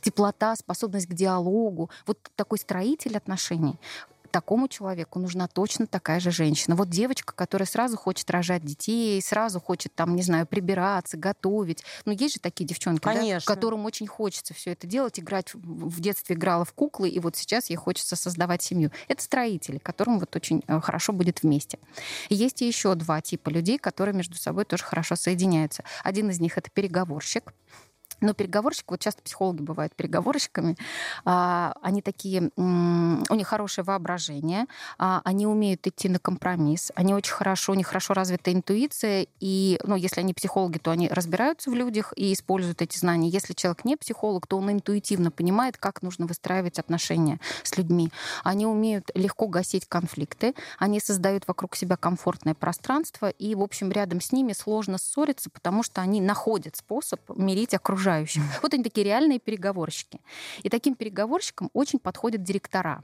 теплота, 0.00 0.56
способность 0.56 1.06
к 1.06 1.14
диалогу, 1.14 1.90
вот 2.06 2.18
такой 2.36 2.58
строитель 2.58 3.16
отношений 3.16 3.78
такому 4.34 4.66
человеку 4.66 5.20
нужна 5.20 5.46
точно 5.46 5.86
такая 5.86 6.18
же 6.18 6.32
женщина. 6.32 6.74
Вот 6.74 6.90
девочка, 6.90 7.32
которая 7.32 7.68
сразу 7.68 7.96
хочет 7.96 8.28
рожать 8.32 8.64
детей, 8.64 9.22
сразу 9.22 9.60
хочет 9.60 9.94
там, 9.94 10.16
не 10.16 10.22
знаю, 10.22 10.44
прибираться, 10.44 11.16
готовить. 11.16 11.84
Ну, 12.04 12.10
есть 12.10 12.34
же 12.34 12.40
такие 12.40 12.64
девчонки, 12.66 13.00
Конечно. 13.00 13.46
Да, 13.46 13.54
которым 13.54 13.84
очень 13.84 14.08
хочется 14.08 14.52
все 14.52 14.72
это 14.72 14.88
делать, 14.88 15.20
играть. 15.20 15.54
В 15.54 16.00
детстве 16.00 16.34
играла 16.34 16.64
в 16.64 16.72
куклы, 16.72 17.08
и 17.08 17.20
вот 17.20 17.36
сейчас 17.36 17.70
ей 17.70 17.76
хочется 17.76 18.16
создавать 18.16 18.60
семью. 18.60 18.90
Это 19.06 19.22
строители, 19.22 19.78
которым 19.78 20.18
вот 20.18 20.34
очень 20.34 20.64
э, 20.66 20.80
хорошо 20.80 21.12
будет 21.12 21.44
вместе. 21.44 21.78
есть 22.28 22.60
еще 22.60 22.96
два 22.96 23.20
типа 23.20 23.50
людей, 23.50 23.78
которые 23.78 24.16
между 24.16 24.34
собой 24.36 24.64
тоже 24.64 24.82
хорошо 24.82 25.14
соединяются. 25.14 25.84
Один 26.02 26.28
из 26.30 26.40
них 26.40 26.58
это 26.58 26.70
переговорщик. 26.72 27.54
Но 28.20 28.32
переговорщик, 28.32 28.90
вот 28.90 29.00
часто 29.00 29.22
психологи 29.22 29.62
бывают 29.62 29.94
переговорщиками, 29.94 30.76
а, 31.24 31.74
они 31.82 32.02
такие, 32.02 32.50
у 32.56 33.34
них 33.34 33.46
хорошее 33.46 33.84
воображение, 33.84 34.66
а, 34.98 35.20
они 35.24 35.46
умеют 35.46 35.86
идти 35.86 36.08
на 36.08 36.18
компромисс, 36.18 36.92
они 36.94 37.14
очень 37.14 37.32
хорошо, 37.32 37.72
у 37.72 37.74
них 37.74 37.88
хорошо 37.88 38.14
развита 38.14 38.52
интуиция, 38.52 39.26
и, 39.40 39.78
ну, 39.84 39.96
если 39.96 40.20
они 40.20 40.32
психологи, 40.32 40.78
то 40.78 40.90
они 40.90 41.08
разбираются 41.08 41.70
в 41.70 41.74
людях 41.74 42.12
и 42.16 42.32
используют 42.32 42.82
эти 42.82 42.98
знания. 42.98 43.28
Если 43.28 43.52
человек 43.52 43.84
не 43.84 43.96
психолог, 43.96 44.46
то 44.46 44.58
он 44.58 44.70
интуитивно 44.70 45.30
понимает, 45.30 45.76
как 45.76 46.02
нужно 46.02 46.26
выстраивать 46.26 46.78
отношения 46.78 47.40
с 47.62 47.76
людьми. 47.76 48.10
Они 48.42 48.66
умеют 48.66 49.10
легко 49.14 49.48
гасить 49.48 49.86
конфликты, 49.86 50.54
они 50.78 51.00
создают 51.00 51.46
вокруг 51.48 51.76
себя 51.76 51.96
комфортное 51.96 52.54
пространство, 52.54 53.28
и, 53.28 53.54
в 53.54 53.62
общем, 53.62 53.90
рядом 53.90 54.20
с 54.20 54.32
ними 54.32 54.52
сложно 54.52 54.98
ссориться, 54.98 55.50
потому 55.50 55.82
что 55.82 56.00
они 56.00 56.20
находят 56.20 56.76
способ 56.76 57.20
мирить 57.36 57.74
окружающих 57.74 58.03
окружающих. 58.04 58.42
Вот 58.62 58.74
они 58.74 58.84
такие 58.84 59.04
реальные 59.04 59.38
переговорщики. 59.38 60.20
И 60.62 60.68
таким 60.68 60.94
переговорщикам 60.94 61.70
очень 61.72 61.98
подходят 61.98 62.42
директора. 62.42 63.02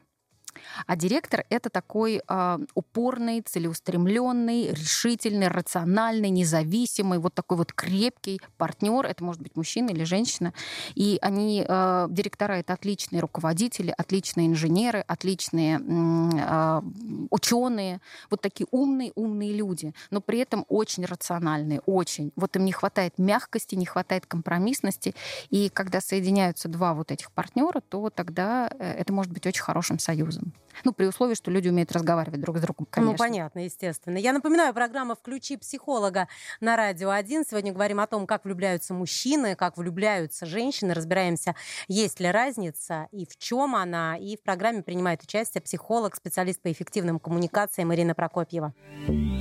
А 0.86 0.96
директор 0.96 1.44
это 1.50 1.70
такой 1.70 2.22
э, 2.26 2.58
упорный, 2.74 3.42
целеустремленный, 3.42 4.70
решительный, 4.70 5.48
рациональный, 5.48 6.30
независимый, 6.30 7.18
вот 7.18 7.34
такой 7.34 7.58
вот 7.58 7.72
крепкий 7.72 8.40
партнер. 8.56 9.06
Это 9.06 9.24
может 9.24 9.42
быть 9.42 9.56
мужчина 9.56 9.90
или 9.90 10.04
женщина. 10.04 10.52
И 10.94 11.18
они, 11.22 11.64
э, 11.66 12.06
директора, 12.10 12.54
это 12.54 12.72
отличные 12.72 13.20
руководители, 13.20 13.94
отличные 13.96 14.46
инженеры, 14.46 15.04
отличные 15.06 15.80
э, 15.80 16.82
ученые, 17.30 18.00
вот 18.30 18.40
такие 18.40 18.66
умные, 18.70 19.12
умные 19.14 19.52
люди, 19.52 19.94
но 20.10 20.20
при 20.20 20.38
этом 20.38 20.64
очень 20.68 21.04
рациональные, 21.04 21.80
очень. 21.86 22.32
Вот 22.36 22.56
им 22.56 22.64
не 22.64 22.72
хватает 22.72 23.18
мягкости, 23.18 23.74
не 23.74 23.86
хватает 23.86 24.26
компромиссности. 24.26 25.14
И 25.50 25.68
когда 25.68 26.00
соединяются 26.00 26.68
два 26.68 26.94
вот 26.94 27.10
этих 27.10 27.30
партнера, 27.32 27.80
то 27.80 28.10
тогда 28.10 28.70
э, 28.78 28.92
это 28.98 29.12
может 29.12 29.32
быть 29.32 29.46
очень 29.46 29.62
хорошим 29.62 29.98
союзом 29.98 30.39
образом. 30.40 30.54
Ну, 30.84 30.92
при 30.92 31.06
условии, 31.06 31.34
что 31.34 31.50
люди 31.50 31.68
умеют 31.68 31.92
разговаривать 31.92 32.40
друг 32.40 32.58
с 32.58 32.60
другом, 32.60 32.76
ну, 32.80 32.86
конечно. 32.90 33.12
Ну, 33.12 33.18
понятно, 33.18 33.64
естественно. 33.64 34.16
Я 34.16 34.32
напоминаю, 34.32 34.72
программа 34.72 35.14
«Включи 35.14 35.56
психолога» 35.56 36.26
на 36.60 36.76
Радио 36.76 37.10
1. 37.10 37.44
Сегодня 37.48 37.72
говорим 37.72 38.00
о 38.00 38.06
том, 38.06 38.26
как 38.26 38.44
влюбляются 38.44 38.94
мужчины, 38.94 39.56
как 39.56 39.76
влюбляются 39.76 40.46
женщины. 40.46 40.94
Разбираемся, 40.94 41.54
есть 41.88 42.20
ли 42.20 42.30
разница 42.30 43.08
и 43.12 43.26
в 43.26 43.36
чем 43.36 43.74
она. 43.76 44.16
И 44.16 44.36
в 44.36 44.42
программе 44.42 44.82
принимает 44.82 45.22
участие 45.22 45.60
психолог, 45.60 46.16
специалист 46.16 46.62
по 46.62 46.72
эффективным 46.72 47.20
коммуникациям 47.20 47.92
Ирина 47.92 48.14
Прокопьева. 48.14 48.72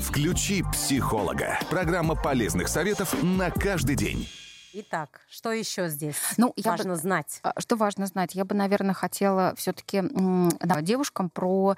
«Включи 0.02 0.64
психолога». 0.74 1.60
Программа 1.70 2.16
полезных 2.16 2.68
советов 2.68 3.16
на 3.24 3.50
каждый 3.50 3.96
день. 3.96 4.28
Итак, 4.74 5.22
что 5.30 5.52
еще 5.52 5.90
здесь 5.90 6.16
ну, 6.38 6.54
важно 6.64 6.94
бы, 6.94 6.96
знать? 6.96 7.40
А, 7.44 7.60
что 7.60 7.76
важно 7.76 8.06
знать? 8.06 8.36
Я 8.36 8.46
бы, 8.46 8.56
наверное, 8.56 8.94
хотела 8.94 9.54
все-таки 9.58 10.04
да, 10.04 10.82
девушкам 10.82 11.30
про, 11.30 11.76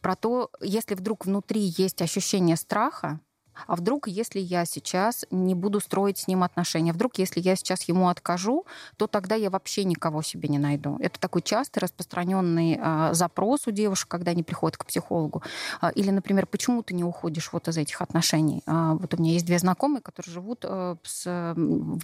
про 0.00 0.16
то, 0.16 0.50
если 0.60 0.94
вдруг 0.94 1.26
внутри 1.26 1.60
есть 1.60 2.00
ощущение 2.00 2.56
страха, 2.56 3.20
а 3.66 3.76
вдруг, 3.76 4.08
если 4.08 4.40
я 4.40 4.64
сейчас 4.64 5.24
не 5.30 5.54
буду 5.54 5.80
строить 5.80 6.18
с 6.18 6.28
ним 6.28 6.42
отношения, 6.42 6.92
вдруг, 6.92 7.18
если 7.18 7.40
я 7.40 7.56
сейчас 7.56 7.82
ему 7.84 8.08
откажу, 8.08 8.64
то 8.96 9.06
тогда 9.06 9.34
я 9.34 9.50
вообще 9.50 9.84
никого 9.84 10.22
себе 10.22 10.48
не 10.48 10.58
найду. 10.58 10.96
Это 11.00 11.18
такой 11.20 11.42
частый 11.42 11.80
распространенный 11.80 12.78
а, 12.80 13.14
запрос 13.14 13.66
у 13.66 13.70
девушек, 13.70 14.08
когда 14.08 14.32
они 14.32 14.42
приходят 14.42 14.76
к 14.76 14.84
психологу. 14.84 15.42
А, 15.80 15.90
или, 15.90 16.10
например, 16.10 16.46
почему 16.46 16.82
ты 16.82 16.94
не 16.94 17.04
уходишь 17.04 17.52
вот 17.52 17.68
из 17.68 17.76
этих 17.76 18.02
отношений? 18.02 18.62
А, 18.66 18.94
вот 18.94 19.14
у 19.14 19.16
меня 19.16 19.32
есть 19.32 19.46
две 19.46 19.58
знакомые, 19.58 20.02
которые 20.02 20.32
живут 20.32 20.64
а, 20.64 20.96
с 21.02 21.54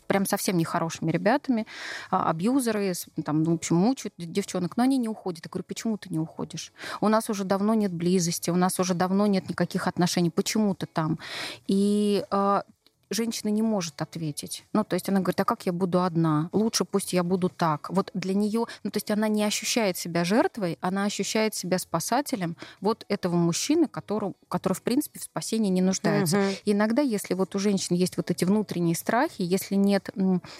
прям 0.07 0.27
совсем 0.27 0.57
нехорошими 0.57 1.11
ребятами, 1.11 1.67
абьюзеры, 2.11 2.93
там, 3.25 3.45
в 3.45 3.53
общем, 3.53 3.77
мучают 3.77 4.15
девчонок, 4.19 4.77
но 4.77 4.83
они 4.83 4.99
не 4.99 5.09
уходят. 5.09 5.45
Я 5.45 5.51
говорю, 5.51 5.65
почему 5.67 5.97
ты 5.97 6.09
не 6.11 6.19
уходишь? 6.19 6.73
У 7.01 7.09
нас 7.09 7.31
уже 7.31 7.45
давно 7.45 7.75
нет 7.75 7.93
близости, 7.93 8.51
у 8.51 8.57
нас 8.57 8.79
уже 8.81 8.95
давно 8.95 9.27
нет 9.27 9.49
никаких 9.49 9.87
отношений. 9.87 10.31
Почему 10.31 10.75
ты 10.75 10.87
там? 10.87 11.19
И 11.67 12.23
а, 12.31 12.63
женщина 13.11 13.51
не 13.51 13.63
может 13.63 14.01
ответить. 14.03 14.65
Ну, 14.73 14.85
то 14.85 14.95
есть 14.95 15.09
она 15.09 15.21
говорит, 15.21 15.41
а 15.41 15.45
как 15.45 15.67
я 15.67 15.73
буду 15.73 16.03
одна? 16.03 16.49
Лучше 16.53 16.85
пусть 16.85 17.13
я 17.13 17.23
буду 17.23 17.49
так. 17.49 17.91
Вот 17.91 18.11
для 18.15 18.35
нее, 18.35 18.67
ну, 18.83 18.91
то 18.91 18.97
есть 18.97 19.11
она 19.11 19.29
не 19.29 19.45
ощущает 19.45 19.97
себя 19.97 20.25
жертвой, 20.25 20.79
она 20.81 21.05
ощущает 21.05 21.55
себя 21.55 21.79
спасателем 21.79 22.57
вот 22.81 23.05
этого 23.09 23.37
мужчины, 23.37 23.89
который, 23.89 24.35
который 24.49 24.75
в 24.75 24.83
принципе, 24.83 25.19
в 25.19 25.23
спасении 25.23 25.71
не 25.71 25.83
нуждается. 25.83 26.39
Угу. 26.39 26.47
И 26.65 26.73
иногда, 26.73 27.03
если 27.03 27.35
вот 27.35 27.55
у 27.55 27.59
женщин 27.59 27.97
есть 27.97 28.17
вот 28.17 28.31
эти 28.31 28.45
внутренние 28.45 28.95
страхи, 28.95 29.43
если 29.43 29.75
нет 29.75 30.11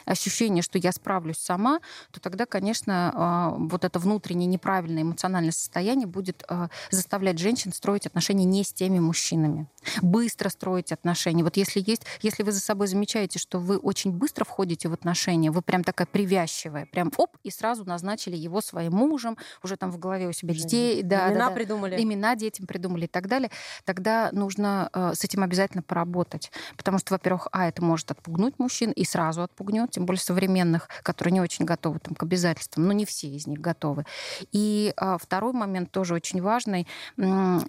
ощущения, 0.05 0.63
что 0.63 0.79
я 0.79 0.93
справлюсь 0.93 1.39
сама, 1.39 1.81
то 2.13 2.21
тогда, 2.21 2.47
конечно, 2.47 3.13
а, 3.15 3.51
вот 3.59 3.85
это 3.85 3.99
внутреннее 3.99 4.47
неправильное 4.47 5.03
эмоциональное 5.03 5.53
состояние 5.53 6.07
будет 6.07 6.45
а, 6.49 6.69
заставлять 6.91 7.39
женщин 7.39 7.73
строить 7.73 8.07
отношения 8.07 8.45
не 8.45 8.65
с 8.65 8.73
теми 8.73 8.99
мужчинами. 8.99 9.67
быстро 10.03 10.49
строить 10.49 10.93
отношения. 10.93 11.45
Вот 11.45 11.57
если 11.57 11.83
есть, 11.85 12.03
если 12.23 12.36
вы 12.43 12.53
за 12.53 12.61
собой 12.61 12.87
замечаете, 12.87 13.39
что 13.39 13.59
вы 13.59 13.77
очень 13.79 14.13
быстро 14.13 14.45
входите 14.45 14.89
в 14.89 14.93
отношения, 14.93 15.51
вы 15.51 15.63
прям 15.63 15.85
такая 15.85 16.07
привязчивая, 16.07 16.87
прям 16.87 17.13
оп, 17.17 17.37
и 17.43 17.51
сразу 17.51 17.85
назначили 17.85 18.37
его 18.37 18.61
своим 18.61 18.93
мужем, 18.93 19.37
уже 19.63 19.77
там 19.77 19.91
в 19.91 19.99
голове 19.99 20.29
у 20.29 20.33
себя 20.33 20.55
детей, 20.55 21.03
да, 21.03 21.29
имена 21.29 21.39
да, 21.39 21.49
да, 21.49 21.55
придумали, 21.55 22.03
имена 22.03 22.37
детям 22.37 22.67
придумали 22.67 23.05
и 23.05 23.09
так 23.09 23.29
далее, 23.29 23.51
тогда 23.85 24.31
нужно 24.33 24.91
э, 24.93 25.13
с 25.15 25.25
этим 25.25 25.43
обязательно 25.43 25.83
поработать, 25.83 26.51
потому 26.77 26.99
что, 26.99 27.15
во-первых, 27.15 27.49
а 27.53 27.69
это 27.69 27.83
может 27.83 28.11
отпугнуть 28.11 28.59
мужчин 28.59 28.93
и 28.93 29.05
сразу 29.05 29.43
отпугнет, 29.43 29.91
тем 29.91 30.07
более 30.07 30.21
современных, 30.21 30.89
которые 31.03 31.33
не 31.33 31.41
очень 31.41 31.65
готовы 31.65 31.99
там 31.99 32.15
к 32.15 32.23
обязательствам, 32.23 32.87
но 32.87 32.93
не 32.93 33.05
все 33.05 33.29
из 33.29 33.47
них 33.47 33.61
готовы. 33.61 34.05
И 34.53 34.93
э, 34.97 35.17
второй 35.21 35.53
момент 35.53 35.91
тоже 35.91 36.15
очень 36.15 36.41
важный, 36.43 36.87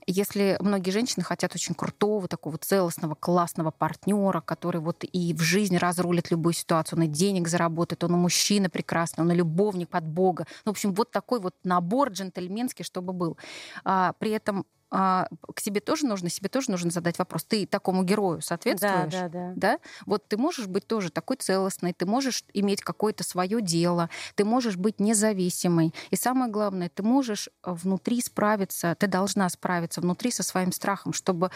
если 0.05 0.57
многие 0.59 0.91
женщины 0.91 1.24
хотят 1.24 1.55
очень 1.55 1.75
крутого, 1.75 2.27
такого 2.27 2.57
целостного, 2.57 3.15
классного 3.15 3.71
партнера, 3.71 4.41
который 4.58 4.82
вот 4.82 5.04
и 5.04 5.34
в 5.34 5.42
жизни 5.42 5.78
разрулит 5.78 6.32
любую 6.32 6.54
ситуацию, 6.54 6.98
он 6.98 7.06
и 7.06 7.08
денег 7.08 7.48
заработает, 7.48 8.04
он 8.04 8.14
и 8.14 8.18
мужчина 8.18 8.70
прекрасный, 8.70 9.24
он 9.24 9.32
и 9.32 9.36
любовник 9.36 9.90
под 9.90 10.04
Бога. 10.04 10.46
Ну, 10.66 10.72
в 10.72 10.76
общем, 10.76 10.94
вот 10.94 11.12
такой 11.12 11.40
вот 11.40 11.54
набор 11.64 12.10
джентльменский, 12.10 12.84
чтобы 12.84 13.14
был. 13.14 13.38
А, 13.84 14.14
при 14.20 14.32
этом 14.32 14.66
а, 14.89 15.27
к 15.53 15.60
себе 15.60 15.82
тоже 15.82 16.06
нужно, 16.06 16.29
себе 16.29 16.50
тоже 16.50 16.72
нужно 16.72 16.91
задать 16.91 17.20
вопрос. 17.20 17.44
Ты 17.44 17.65
такому 17.65 18.03
герою 18.03 18.41
соответствуешь? 18.41 19.12
Да, 19.12 19.27
да, 19.27 19.29
да. 19.29 19.53
да? 19.56 19.79
Вот 20.06 20.27
ты 20.27 20.38
можешь 20.38 20.67
быть 20.67 20.88
тоже 20.88 21.10
такой 21.10 21.38
целостной, 21.38 21.94
ты 21.94 22.06
можешь 22.06 22.44
иметь 22.53 22.82
какое-то 22.82 23.24
свое 23.24 23.62
дело, 23.62 24.10
ты 24.36 24.46
можешь 24.46 24.77
быть 24.77 25.00
независимой. 25.00 25.94
И 26.10 26.15
самое 26.15 26.51
главное, 26.51 26.89
ты 26.89 27.03
можешь 27.03 27.50
внутри 27.63 28.22
справиться, 28.22 28.96
ты 28.98 29.08
должна 29.08 29.50
справиться 29.50 30.01
внутри 30.01 30.32
со 30.32 30.44
своим 30.44 30.72
страхом, 30.72 31.13
чтобы 31.13 31.51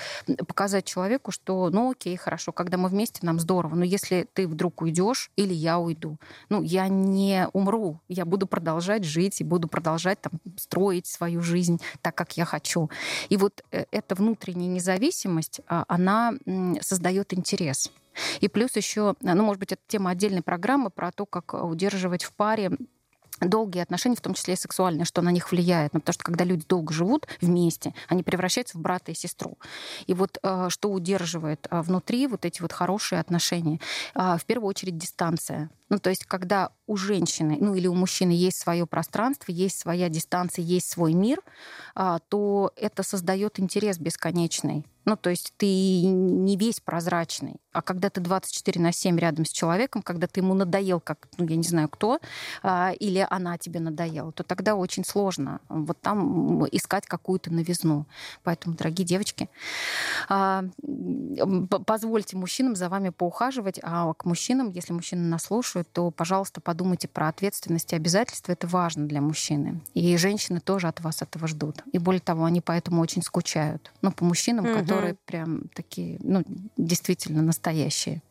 показать 0.47 0.85
человеку, 0.85 1.31
что, 1.31 1.69
ну 1.69 1.91
окей, 1.91 2.17
хорошо, 2.17 2.51
когда 2.51 2.77
мы 2.77 2.89
вместе, 2.89 3.25
нам 3.25 3.39
здорово, 3.39 3.75
но 3.75 3.85
если 3.85 4.27
ты 4.33 4.47
вдруг 4.47 4.81
уйдешь 4.81 5.31
или 5.35 5.53
я 5.53 5.79
уйду, 5.79 6.17
ну 6.49 6.61
я 6.61 6.87
не 6.89 7.47
умру, 7.53 8.01
я 8.07 8.25
буду 8.25 8.47
продолжать 8.47 9.03
жить 9.03 9.41
и 9.41 9.43
буду 9.43 9.67
продолжать 9.67 10.19
там 10.21 10.33
строить 10.57 11.07
свою 11.07 11.41
жизнь 11.41 11.81
так, 12.01 12.15
как 12.15 12.35
я 12.37 12.45
хочу. 12.45 12.89
И 13.29 13.37
вот 13.37 13.63
э, 13.71 13.85
эта 13.91 14.15
внутренняя 14.15 14.69
независимость, 14.69 15.61
а, 15.67 15.85
она 15.87 16.33
создает 16.81 17.33
интерес. 17.33 17.91
И 18.41 18.47
плюс 18.47 18.75
еще, 18.75 19.15
ну, 19.21 19.43
может 19.43 19.59
быть, 19.59 19.71
это 19.71 19.81
тема 19.87 20.11
отдельной 20.11 20.41
программы 20.41 20.89
про 20.89 21.11
то, 21.11 21.25
как 21.25 21.53
удерживать 21.53 22.23
в 22.23 22.33
паре 22.33 22.71
долгие 23.39 23.81
отношения, 23.81 24.15
в 24.15 24.21
том 24.21 24.33
числе 24.33 24.53
и 24.53 24.57
сексуальные, 24.57 25.05
что 25.05 25.21
на 25.21 25.29
них 25.29 25.51
влияет. 25.51 25.93
Ну, 25.93 25.99
потому 25.99 26.13
что 26.13 26.23
когда 26.23 26.43
люди 26.43 26.65
долго 26.67 26.93
живут 26.93 27.27
вместе, 27.39 27.93
они 28.07 28.23
превращаются 28.23 28.77
в 28.77 28.81
брата 28.81 29.11
и 29.11 29.15
сестру. 29.15 29.57
И 30.07 30.13
вот 30.13 30.37
э, 30.43 30.67
что 30.69 30.91
удерживает 30.91 31.67
э, 31.71 31.81
внутри 31.81 32.27
вот 32.27 32.45
эти 32.45 32.61
вот 32.61 32.71
хорошие 32.71 33.19
отношения? 33.19 33.79
В 34.13 34.41
первую 34.45 34.69
очередь 34.69 34.97
дистанция. 34.97 35.69
Ну, 35.91 35.99
то 35.99 36.09
есть, 36.09 36.25
когда 36.25 36.71
у 36.87 36.95
женщины, 36.95 37.57
ну 37.59 37.75
или 37.75 37.85
у 37.85 37.93
мужчины 37.93 38.31
есть 38.31 38.57
свое 38.57 38.87
пространство, 38.87 39.51
есть 39.51 39.77
своя 39.77 40.07
дистанция, 40.07 40.63
есть 40.63 40.89
свой 40.89 41.13
мир, 41.13 41.41
а, 41.95 42.19
то 42.29 42.71
это 42.77 43.03
создает 43.03 43.59
интерес 43.59 43.97
бесконечный. 43.99 44.85
Ну, 45.05 45.17
то 45.17 45.31
есть 45.31 45.53
ты 45.57 45.65
не 45.65 46.57
весь 46.57 46.79
прозрачный. 46.79 47.55
А 47.73 47.81
когда 47.81 48.09
ты 48.09 48.21
24 48.21 48.79
на 48.79 48.91
7 48.91 49.17
рядом 49.17 49.45
с 49.45 49.49
человеком, 49.49 50.03
когда 50.03 50.27
ты 50.27 50.41
ему 50.41 50.53
надоел, 50.53 50.99
как, 50.99 51.27
ну, 51.37 51.47
я 51.47 51.55
не 51.55 51.63
знаю 51.63 51.89
кто, 51.89 52.19
а, 52.61 52.91
или 52.91 53.25
она 53.29 53.57
тебе 53.57 53.79
надоела, 53.79 54.31
то 54.31 54.43
тогда 54.43 54.75
очень 54.75 55.03
сложно 55.03 55.59
вот 55.69 55.99
там 56.01 56.65
искать 56.67 57.07
какую-то 57.07 57.51
новизну. 57.51 58.05
Поэтому, 58.43 58.75
дорогие 58.75 59.05
девочки, 59.05 59.49
а, 60.29 60.65
позвольте 61.85 62.37
мужчинам 62.37 62.75
за 62.75 62.87
вами 62.87 63.09
поухаживать, 63.09 63.79
а 63.81 64.13
к 64.13 64.25
мужчинам, 64.25 64.69
если 64.69 64.93
мужчины 64.93 65.23
нас 65.23 65.43
слушают, 65.43 65.80
то, 65.83 66.11
пожалуйста, 66.11 66.61
подумайте 66.61 67.07
про 67.07 67.27
ответственность 67.27 67.93
и 67.93 67.95
обязательства. 67.95 68.51
Это 68.51 68.67
важно 68.67 69.07
для 69.07 69.21
мужчины. 69.21 69.81
И 69.93 70.17
женщины 70.17 70.59
тоже 70.59 70.87
от 70.87 70.99
вас 71.01 71.21
этого 71.21 71.47
ждут. 71.47 71.83
И 71.91 71.97
более 71.97 72.21
того, 72.21 72.45
они 72.45 72.61
поэтому 72.61 73.01
очень 73.01 73.21
скучают. 73.21 73.91
Но 74.01 74.11
по 74.11 74.25
мужчинам, 74.25 74.65
mm-hmm 74.65 74.81
которые 74.81 75.15
прям 75.25 75.63
такие, 75.75 76.17
ну, 76.23 76.43
действительно 76.75 77.41
настоящие, 77.41 78.21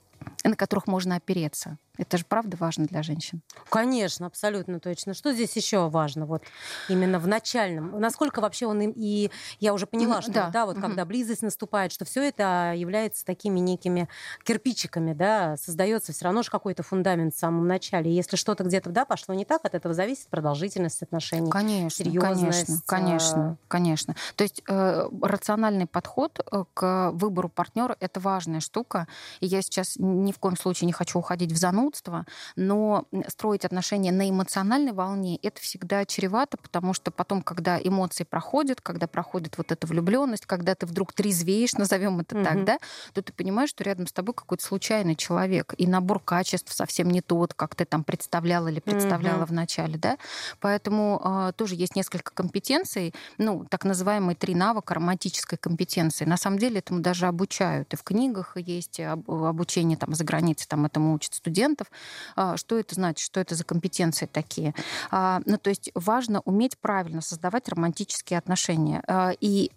на 0.45 0.57
которых 0.57 0.87
можно 0.87 1.17
опереться. 1.17 1.79
Это 2.01 2.17
же 2.17 2.25
правда 2.25 2.57
важно 2.59 2.87
для 2.87 3.03
женщин. 3.03 3.43
Конечно, 3.69 4.27
абсолютно 4.27 4.81
точно. 4.81 5.13
Что 5.13 5.35
здесь 5.35 5.55
еще 5.55 5.91
важно? 5.91 6.25
Вот 6.25 6.43
именно 6.89 7.19
в 7.19 7.29
начальном. 7.29 8.01
Насколько 8.01 8.41
вообще 8.41 8.67
он 8.67 8.81
им 8.81 8.95
и 8.97 9.31
я 9.59 9.75
уже 9.75 9.87
поняла, 9.87 10.23
что 10.23 10.33
да, 10.33 10.49
да 10.49 10.65
вот 10.65 10.79
угу. 10.79 10.87
когда 10.87 11.05
близость 11.05 11.43
наступает, 11.43 11.93
что 11.93 12.07
все 12.07 12.27
это 12.27 12.73
является 12.75 13.23
такими 13.27 13.61
некими 13.61 14.09
кирпичиками, 14.45 15.13
да, 15.13 15.59
создается 15.59 16.15
все 16.15 16.25
равно 16.25 16.43
же 16.43 16.51
какой-то 16.51 16.83
фундамент 16.83 17.35
в 17.35 17.39
самом 17.39 17.67
начале. 17.67 18.11
И 18.11 18.15
если 18.15 18.37
что-то 18.37 18.65
где-то 18.65 18.89
да 18.89 19.05
пошло 19.05 19.35
не 19.35 19.45
так, 19.45 19.63
от 19.67 19.75
этого 19.75 19.93
зависит 19.93 20.29
продолжительность 20.29 21.03
отношений. 21.03 21.51
Конечно, 21.51 21.91
серьезность. 21.91 22.87
Конечно, 22.87 22.87
конечно, 22.87 23.57
конечно. 23.69 24.17
То 24.37 24.45
есть 24.45 24.63
э, 24.67 25.09
рациональный 25.21 25.87
подход 25.87 26.41
э, 26.51 26.65
к 26.73 27.11
выбору 27.13 27.51
партнера 27.51 27.95
это 28.01 28.21
важная 28.21 28.61
штука. 28.61 29.07
И 29.41 29.47
я 29.47 29.61
сейчас 29.61 29.97
ни 29.99 30.33
в 30.33 30.39
коем 30.39 30.57
случае 30.57 30.87
не 30.87 30.95
хочу 30.95 31.19
уходить 31.19 31.53
в 31.53 31.59
зануд 31.59 31.90
занудство, 31.91 32.27
но 32.57 33.07
строить 33.29 33.65
отношения 33.65 34.13
на 34.13 34.29
эмоциональной 34.29 34.93
волне 34.93 35.39
это 35.43 35.61
всегда 35.61 36.05
чревато, 36.05 36.57
потому 36.57 36.95
что 36.95 37.11
потом, 37.11 37.43
когда 37.43 37.79
эмоции 37.79 38.25
проходят, 38.25 38.81
когда 38.81 39.07
проходит 39.07 39.59
вот 39.59 39.73
эта 39.73 39.87
влюбленность, 39.87 40.47
когда 40.47 40.75
ты 40.75 40.87
вдруг 40.87 41.13
трезвеешь, 41.13 41.75
назовем 41.75 42.21
это 42.21 42.37
mm-hmm. 42.37 42.45
так, 42.45 42.65
да, 42.65 42.79
то 43.13 43.23
ты 43.23 43.33
понимаешь, 43.33 43.71
что 43.71 43.85
рядом 43.85 44.07
с 44.07 44.13
тобой 44.13 44.35
какой-то 44.35 44.65
случайный 44.65 45.17
человек, 45.17 45.75
и 45.77 45.87
набор 45.87 46.21
качеств 46.21 46.73
совсем 46.73 47.11
не 47.11 47.21
тот, 47.21 47.55
как 47.55 47.75
ты 47.75 47.85
там 47.85 48.05
представляла 48.05 48.69
или 48.69 48.81
представляла 48.81 49.43
mm-hmm. 49.43 49.47
в 49.47 49.53
начале, 49.53 49.99
да. 49.99 50.19
Поэтому 50.61 51.21
э, 51.25 51.53
тоже 51.57 51.75
есть 51.75 51.97
несколько 51.97 52.33
компетенций, 52.33 53.15
ну, 53.39 53.67
так 53.69 53.85
называемые 53.85 54.37
три 54.37 54.55
навыка 54.55 54.95
романтической 54.95 55.59
компетенции. 55.59 56.25
На 56.25 56.37
самом 56.37 56.59
деле 56.59 56.79
этому 56.79 57.01
даже 57.01 57.27
обучают. 57.27 57.93
И 57.93 57.97
в 57.97 58.03
книгах 58.03 58.57
есть 58.57 59.01
обучение 59.01 59.97
там 59.97 60.15
за 60.15 60.25
границей, 60.25 60.67
там 60.69 60.87
этому 60.87 61.15
учат 61.15 61.35
студенты, 61.35 61.70
клиентов. 61.71 61.91
А, 62.37 62.57
что 62.57 62.79
это 62.79 62.95
значит? 62.95 63.25
Что 63.25 63.41
это 63.41 63.55
за 63.55 63.65
компетенции 63.65 64.27
такие? 64.27 64.75
А, 65.11 65.41
ну, 65.47 65.59
то 65.59 65.71
есть 65.71 65.91
важно 65.95 66.41
уметь 66.45 66.79
правильно 66.79 67.21
создавать 67.21 67.69
романтические 67.69 68.39
отношения. 68.39 69.03
А, 69.07 69.33
и, 69.41 69.71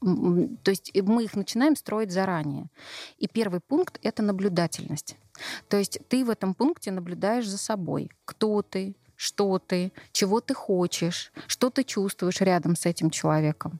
то 0.63 0.71
есть 0.71 0.91
мы 0.95 1.23
их 1.23 1.35
начинаем 1.35 1.75
строить 1.75 2.11
заранее. 2.11 2.67
И 3.17 3.27
первый 3.27 3.59
пункт— 3.59 3.99
это 4.03 4.23
наблюдательность. 4.23 5.17
То 5.67 5.77
есть 5.77 5.99
ты 6.09 6.23
в 6.25 6.29
этом 6.29 6.53
пункте 6.53 6.91
наблюдаешь 6.91 7.47
за 7.47 7.57
собой. 7.57 8.09
Кто 8.25 8.61
ты, 8.61 8.95
что 9.15 9.59
ты, 9.59 9.91
чего 10.11 10.41
ты 10.41 10.53
хочешь, 10.53 11.31
что 11.47 11.69
ты 11.69 11.83
чувствуешь 11.83 12.41
рядом 12.41 12.75
с 12.75 12.85
этим 12.85 13.09
человеком. 13.09 13.79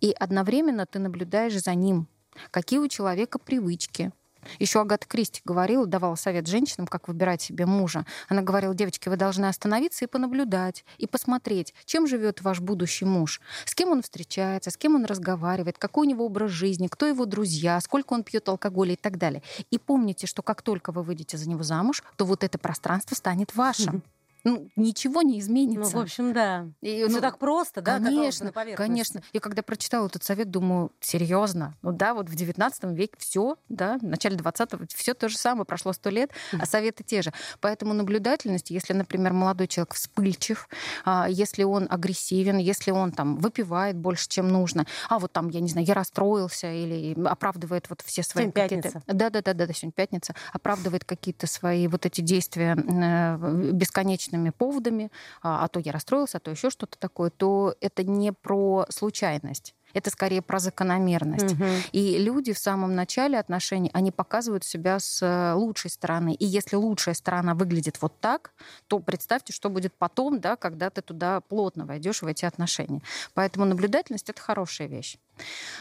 И 0.00 0.14
одновременно 0.18 0.86
ты 0.86 0.98
наблюдаешь 0.98 1.62
за 1.62 1.74
ним, 1.74 2.06
какие 2.50 2.78
у 2.78 2.88
человека 2.88 3.38
привычки, 3.38 4.12
еще 4.58 4.80
Агата 4.80 5.06
Кристи 5.06 5.40
говорила, 5.44 5.86
давала 5.86 6.14
совет 6.14 6.46
женщинам, 6.46 6.86
как 6.86 7.08
выбирать 7.08 7.42
себе 7.42 7.66
мужа. 7.66 8.06
Она 8.28 8.42
говорила, 8.42 8.74
девочки, 8.74 9.08
вы 9.08 9.16
должны 9.16 9.46
остановиться 9.46 10.04
и 10.04 10.08
понаблюдать, 10.08 10.84
и 10.98 11.06
посмотреть, 11.06 11.74
чем 11.84 12.06
живет 12.06 12.42
ваш 12.42 12.60
будущий 12.60 13.04
муж, 13.04 13.40
с 13.64 13.74
кем 13.74 13.90
он 13.90 14.02
встречается, 14.02 14.70
с 14.70 14.76
кем 14.76 14.94
он 14.94 15.04
разговаривает, 15.04 15.78
какой 15.78 16.06
у 16.06 16.10
него 16.10 16.26
образ 16.26 16.50
жизни, 16.50 16.88
кто 16.88 17.06
его 17.06 17.26
друзья, 17.26 17.80
сколько 17.80 18.12
он 18.14 18.22
пьет 18.22 18.48
алкоголя 18.48 18.92
и 18.92 18.96
так 18.96 19.18
далее. 19.18 19.42
И 19.70 19.78
помните, 19.78 20.26
что 20.26 20.42
как 20.42 20.62
только 20.62 20.92
вы 20.92 21.02
выйдете 21.02 21.36
за 21.36 21.48
него 21.48 21.62
замуж, 21.62 22.02
то 22.16 22.24
вот 22.24 22.44
это 22.44 22.58
пространство 22.58 23.14
станет 23.14 23.54
вашим 23.54 24.02
ну, 24.44 24.68
ничего 24.76 25.22
не 25.22 25.40
изменится. 25.40 25.94
Ну, 25.94 26.00
в 26.00 26.02
общем, 26.02 26.32
да. 26.34 26.66
И, 26.82 27.06
ну, 27.08 27.20
так 27.20 27.38
просто, 27.38 27.80
да? 27.80 27.98
Конечно, 27.98 28.52
конечно. 28.76 29.22
Я 29.32 29.40
когда 29.40 29.62
прочитала 29.62 30.06
этот 30.06 30.22
совет, 30.22 30.50
думаю, 30.50 30.92
серьезно, 31.00 31.74
ну 31.80 31.92
да, 31.92 32.12
вот 32.12 32.28
в 32.28 32.34
19 32.34 32.84
веке 32.96 33.14
все, 33.18 33.56
да, 33.70 33.98
в 33.98 34.02
начале 34.02 34.36
20-го 34.36 34.84
все 34.94 35.14
то 35.14 35.28
же 35.30 35.38
самое, 35.38 35.64
прошло 35.64 35.94
сто 35.94 36.10
лет, 36.10 36.30
а 36.52 36.66
советы 36.66 37.02
те 37.04 37.22
же. 37.22 37.32
Поэтому 37.60 37.94
наблюдательность, 37.94 38.70
если, 38.70 38.92
например, 38.92 39.32
молодой 39.32 39.66
человек 39.66 39.94
вспыльчив, 39.94 40.68
а, 41.04 41.26
если 41.28 41.62
он 41.62 41.86
агрессивен, 41.88 42.58
если 42.58 42.90
он 42.90 43.12
там 43.12 43.36
выпивает 43.36 43.96
больше, 43.96 44.28
чем 44.28 44.48
нужно, 44.48 44.86
а 45.08 45.18
вот 45.18 45.32
там, 45.32 45.48
я 45.48 45.60
не 45.60 45.68
знаю, 45.68 45.86
я 45.86 45.94
расстроился 45.94 46.70
или 46.70 47.18
оправдывает 47.26 47.88
вот 47.88 48.02
все 48.02 48.22
свои 48.22 48.50
какие-то... 48.50 49.02
Да-да-да, 49.06 49.54
да, 49.54 49.66
сегодня 49.72 49.92
пятница, 49.92 50.34
оправдывает 50.52 51.04
какие-то 51.04 51.46
свои 51.46 51.88
вот 51.88 52.04
эти 52.04 52.20
действия 52.20 52.76
э, 52.76 53.72
бесконечно 53.72 54.33
различными 54.34 54.50
поводами, 54.50 55.10
а, 55.42 55.64
а 55.64 55.68
то 55.68 55.80
я 55.80 55.92
расстроился, 55.92 56.38
а 56.38 56.40
то 56.40 56.50
еще 56.50 56.70
что-то 56.70 56.98
такое, 56.98 57.30
то 57.30 57.74
это 57.80 58.04
не 58.04 58.32
про 58.32 58.86
случайность. 58.88 59.74
Это 59.94 60.10
скорее 60.10 60.42
про 60.42 60.58
закономерность. 60.58 61.54
Угу. 61.54 61.64
И 61.92 62.18
люди 62.18 62.52
в 62.52 62.58
самом 62.58 62.94
начале 62.94 63.38
отношений, 63.38 63.90
они 63.92 64.10
показывают 64.10 64.64
себя 64.64 64.98
с 64.98 65.22
э, 65.22 65.54
лучшей 65.54 65.90
стороны. 65.90 66.34
И 66.34 66.44
если 66.44 66.76
лучшая 66.76 67.14
сторона 67.14 67.54
выглядит 67.54 68.02
вот 68.02 68.20
так, 68.20 68.52
то 68.88 68.98
представьте, 68.98 69.52
что 69.52 69.70
будет 69.70 69.94
потом, 69.94 70.40
да, 70.40 70.56
когда 70.56 70.90
ты 70.90 71.00
туда 71.00 71.40
плотно 71.40 71.86
войдешь 71.86 72.22
в 72.22 72.26
эти 72.26 72.44
отношения. 72.44 73.02
Поэтому 73.34 73.64
наблюдательность 73.64 74.28
это 74.28 74.40
хорошая 74.40 74.88
вещь. 74.88 75.16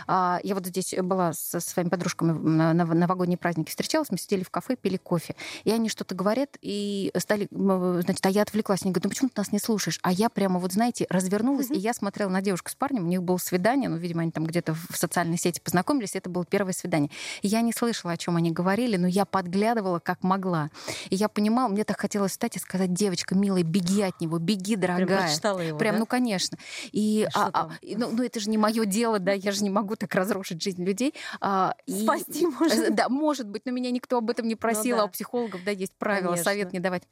А, 0.08 0.40
я 0.44 0.56
вот 0.56 0.66
здесь 0.66 0.94
была 1.02 1.34
со 1.34 1.60
своими 1.60 1.90
подружками 1.90 2.32
на 2.32 2.74
новогодние 2.74 3.38
праздники 3.38 3.70
встречалась, 3.70 4.10
мы 4.10 4.18
сидели 4.18 4.44
в 4.44 4.50
кафе, 4.50 4.76
пили 4.76 4.98
кофе, 4.98 5.36
и 5.64 5.72
они 5.72 5.90
что-то 5.90 6.16
говорят, 6.16 6.58
и 6.62 7.12
стали, 7.18 7.48
значит, 7.52 8.26
а 8.26 8.30
я 8.30 8.42
отвлеклась, 8.42 8.82
они 8.84 8.92
говорят, 8.92 9.06
ну 9.06 9.10
почему 9.10 9.30
ты 9.30 9.36
нас 9.38 9.52
не 9.52 9.60
слушаешь? 9.60 10.00
А 10.02 10.12
я 10.12 10.30
прямо 10.30 10.60
вот, 10.60 10.74
знаете, 10.74 11.06
развернулась, 11.10 11.70
и 11.70 11.78
я 11.78 11.94
смотрела 11.94 12.30
на 12.30 12.42
девушку 12.42 12.70
с 12.70 12.76
парнем, 12.76 13.06
у 13.06 13.08
них 13.08 13.24
было 13.24 13.38
свидание, 13.38 13.90
ну, 13.90 13.98
видимо, 14.04 14.22
они 14.22 14.32
там 14.32 14.46
где-то 14.46 14.76
в 14.76 14.96
социальной 14.96 15.38
сети 15.38 15.60
познакомились, 15.60 16.16
это 16.16 16.30
было 16.30 16.46
первое 16.46 16.74
свидание. 16.74 17.10
И 17.42 17.48
я 17.48 17.62
не 17.62 17.74
слышала, 17.74 18.14
о 18.14 18.18
чем 18.18 18.36
они 18.36 18.52
говорили, 18.52 18.98
но 18.98 19.08
я 19.08 19.26
подглядывала, 19.26 20.00
как 20.00 20.22
могла. 20.24 20.70
И 21.10 21.16
я 21.16 21.30
понимала, 21.30 21.70
мне 21.70 21.84
так 21.84 22.00
хотелось 22.00 22.32
встать 22.32 22.56
и 22.58 22.60
сказать, 22.60 22.94
девочка, 22.94 23.34
милая, 23.34 23.64
беги 23.64 24.02
от 24.02 24.22
него, 24.22 24.38
беги, 24.38 24.76
дорогая. 24.76 25.08
Прям 25.08 25.20
прочитала 25.22 25.60
его, 25.60 25.78
Прям, 25.78 25.96
да? 25.96 26.00
ну, 26.00 26.06
конечно. 26.06 26.58
И, 26.92 27.28
а, 27.34 27.50
а, 27.54 27.70
ну, 27.82 28.12
ну, 28.12 28.24
это 28.24 28.40
же 28.40 28.50
не 28.50 28.58
мое 28.58 28.86
дело, 28.86 29.20
да, 29.20 29.32
я 29.32 29.52
же 29.52 29.64
не 29.64 29.70
могу 29.70 29.96
так 29.96 30.14
разрушить 30.14 30.62
жизнь 30.62 30.84
людей. 30.84 31.14
А, 31.40 31.76
Спасти, 31.88 32.44
и, 32.44 32.46
может 32.46 32.96
Да, 32.96 33.10
может 33.10 33.48
быть, 33.48 33.64
но 33.66 33.72
меня 33.72 33.90
никто 33.92 34.18
об 34.18 34.30
этом 34.30 34.48
не 34.48 34.56
просил, 34.56 34.92
ну, 34.92 34.98
да. 34.98 35.04
а 35.04 35.06
у 35.06 35.10
психологов, 35.10 35.64
да, 35.64 35.72
есть 35.72 35.94
правила, 35.98 36.32
Конечно. 36.32 36.44
совет 36.44 36.74
не 36.74 36.80
давать. 36.80 37.04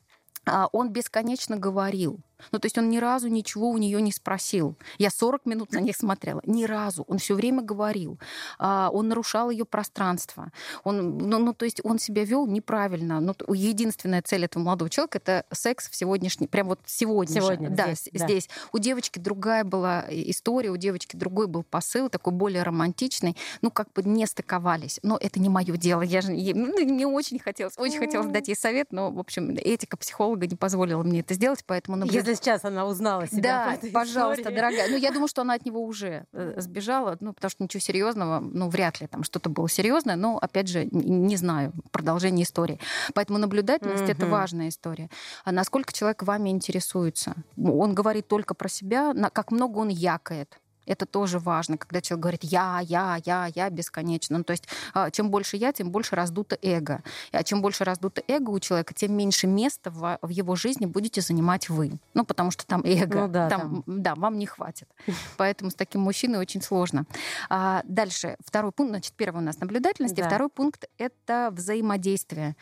А, 0.46 0.68
он 0.72 0.90
бесконечно 0.90 1.58
говорил. 1.58 2.20
Ну, 2.52 2.60
то 2.60 2.66
есть 2.66 2.78
он 2.78 2.90
ни 2.90 2.98
разу 2.98 3.28
ничего 3.28 3.70
у 3.70 3.78
нее 3.78 4.02
не 4.02 4.12
спросил. 4.12 4.78
Я 4.98 5.10
40 5.10 5.46
минут 5.46 5.72
на 5.72 5.80
них 5.80 5.96
смотрела. 5.96 6.42
Ни 6.46 6.66
разу. 6.66 7.04
Он 7.08 7.18
все 7.18 7.36
время 7.36 7.62
говорил. 7.62 8.20
А, 8.60 8.90
он 8.92 9.08
нарушал 9.08 9.50
ее 9.50 9.66
пространство. 9.66 10.52
Он, 10.84 11.18
ну, 11.18 11.40
ну, 11.40 11.54
то 11.54 11.66
есть 11.66 11.82
он 11.84 12.00
себя 12.00 12.24
вел 12.24 12.48
неправильно. 12.48 13.20
Ну, 13.20 13.36
единственная 13.54 14.22
цель 14.22 14.46
этого 14.46 14.64
молодого 14.64 14.90
человека 14.90 15.18
это 15.18 15.46
секс 15.52 15.90
в 15.90 15.96
сегодняшний, 15.96 16.48
прям 16.48 16.68
вот 16.68 16.80
сегодня. 16.86 17.42
Сегодня, 17.42 17.70
же. 17.70 17.76
да, 17.76 17.94
здесь, 17.94 18.10
да, 18.14 18.26
здесь. 18.26 18.50
У 18.72 18.80
девочки 18.80 19.20
другая 19.20 19.64
была 19.64 20.06
история, 20.10 20.70
у 20.70 20.78
девочки 20.78 21.16
другой 21.16 21.48
был 21.48 21.64
посыл, 21.64 22.10
такой 22.10 22.34
более 22.34 22.64
романтичный. 22.64 23.38
Ну, 23.62 23.72
как 23.72 23.92
бы 23.94 24.04
не 24.04 24.26
стыковались. 24.26 25.00
Но 25.04 25.18
это 25.18 25.40
не 25.40 25.50
мое 25.50 25.78
дело. 25.78 26.02
Я 26.02 26.22
же 26.22 26.32
ну, 26.32 26.80
не 26.80 27.06
очень 27.06 27.40
хотелось, 27.40 27.78
очень 27.78 28.00
хотелось 28.00 28.28
дать 28.28 28.48
ей 28.48 28.56
совет, 28.56 28.92
но, 28.92 29.12
в 29.12 29.20
общем, 29.20 29.52
этика 29.58 29.98
психолога 29.98 30.48
не 30.48 30.56
позволила 30.56 31.04
мне 31.04 31.22
это 31.22 31.34
сделать, 31.34 31.64
поэтому 31.66 31.98
наблюдать 31.98 32.31
если 32.32 32.44
сейчас 32.44 32.66
она 32.66 32.86
узнала 32.86 33.28
себя. 33.28 33.78
Да, 33.82 33.90
пожалуйста, 33.94 34.42
истории. 34.42 34.56
дорогая. 34.56 34.90
Ну, 34.90 34.98
я 34.98 35.12
думаю, 35.14 35.28
что 35.28 35.42
она 35.42 35.54
от 35.54 35.66
него 35.66 35.84
уже 35.84 36.26
э, 36.34 36.54
сбежала, 36.58 37.18
ну, 37.20 37.34
потому 37.34 37.50
что 37.50 37.64
ничего 37.64 37.80
серьезного, 37.80 38.40
ну, 38.40 38.70
вряд 38.70 39.02
ли 39.02 39.08
там 39.08 39.24
что-то 39.24 39.50
было 39.50 39.70
серьезное, 39.70 40.16
но, 40.16 40.38
опять 40.38 40.68
же, 40.68 40.86
не 40.92 41.38
знаю 41.38 41.74
продолжение 41.92 42.44
истории. 42.44 42.80
Поэтому 43.14 43.40
наблюдательность 43.40 44.04
mm-hmm. 44.04 44.12
это 44.12 44.26
важная 44.28 44.70
история. 44.70 45.10
А 45.46 45.52
насколько 45.52 45.94
человек 45.94 46.24
вами 46.24 46.50
интересуется? 46.50 47.36
Он 47.58 47.94
говорит 47.94 48.28
только 48.28 48.54
про 48.54 48.70
себя, 48.70 49.14
как 49.34 49.52
много 49.52 49.80
он 49.80 49.90
якает. 49.90 50.58
Это 50.86 51.06
тоже 51.06 51.40
важно, 51.40 51.78
когда 51.78 52.02
человек 52.02 52.24
говорит 52.24 52.44
«я, 52.44 52.80
я, 52.84 53.20
я, 53.24 53.50
я» 53.54 53.70
бесконечно. 53.70 54.38
Ну, 54.40 54.44
то 54.44 54.52
есть 54.52 54.68
а, 54.94 55.12
чем 55.12 55.30
больше 55.30 55.58
«я», 55.58 55.72
тем 55.74 55.92
больше 55.92 56.16
раздуто 56.16 56.58
эго. 56.62 57.04
А 57.32 57.44
чем 57.44 57.62
больше 57.62 57.84
раздуто 57.84 58.24
эго 58.28 58.50
у 58.50 58.60
человека, 58.60 58.94
тем 58.94 59.16
меньше 59.16 59.48
места 59.48 59.92
в, 59.92 60.18
в 60.22 60.30
его 60.30 60.56
жизни 60.56 60.86
будете 60.86 61.22
занимать 61.22 61.70
вы. 61.70 62.00
Ну, 62.14 62.26
потому 62.26 62.52
что 62.52 62.66
там 62.66 62.82
эго. 62.84 63.22
Ну, 63.22 63.28
да, 63.28 63.50
там, 63.50 63.84
там. 63.84 64.02
да, 64.02 64.16
вам 64.16 64.38
не 64.40 64.46
хватит. 64.46 64.90
Поэтому 65.38 65.70
с 65.72 65.76
таким 65.76 66.02
мужчиной 66.02 66.40
очень 66.40 66.62
сложно. 66.62 67.06
А, 67.50 67.82
дальше, 67.86 68.36
второй 68.44 68.72
пункт. 68.72 68.92
Значит, 68.92 69.14
первый 69.14 69.38
у 69.38 69.46
нас 69.46 69.60
наблюдательность, 69.60 70.16
да. 70.16 70.24
и 70.24 70.26
второй 70.26 70.50
пункт— 70.50 70.86
это 70.98 71.50
взаимодействие. 71.52 72.56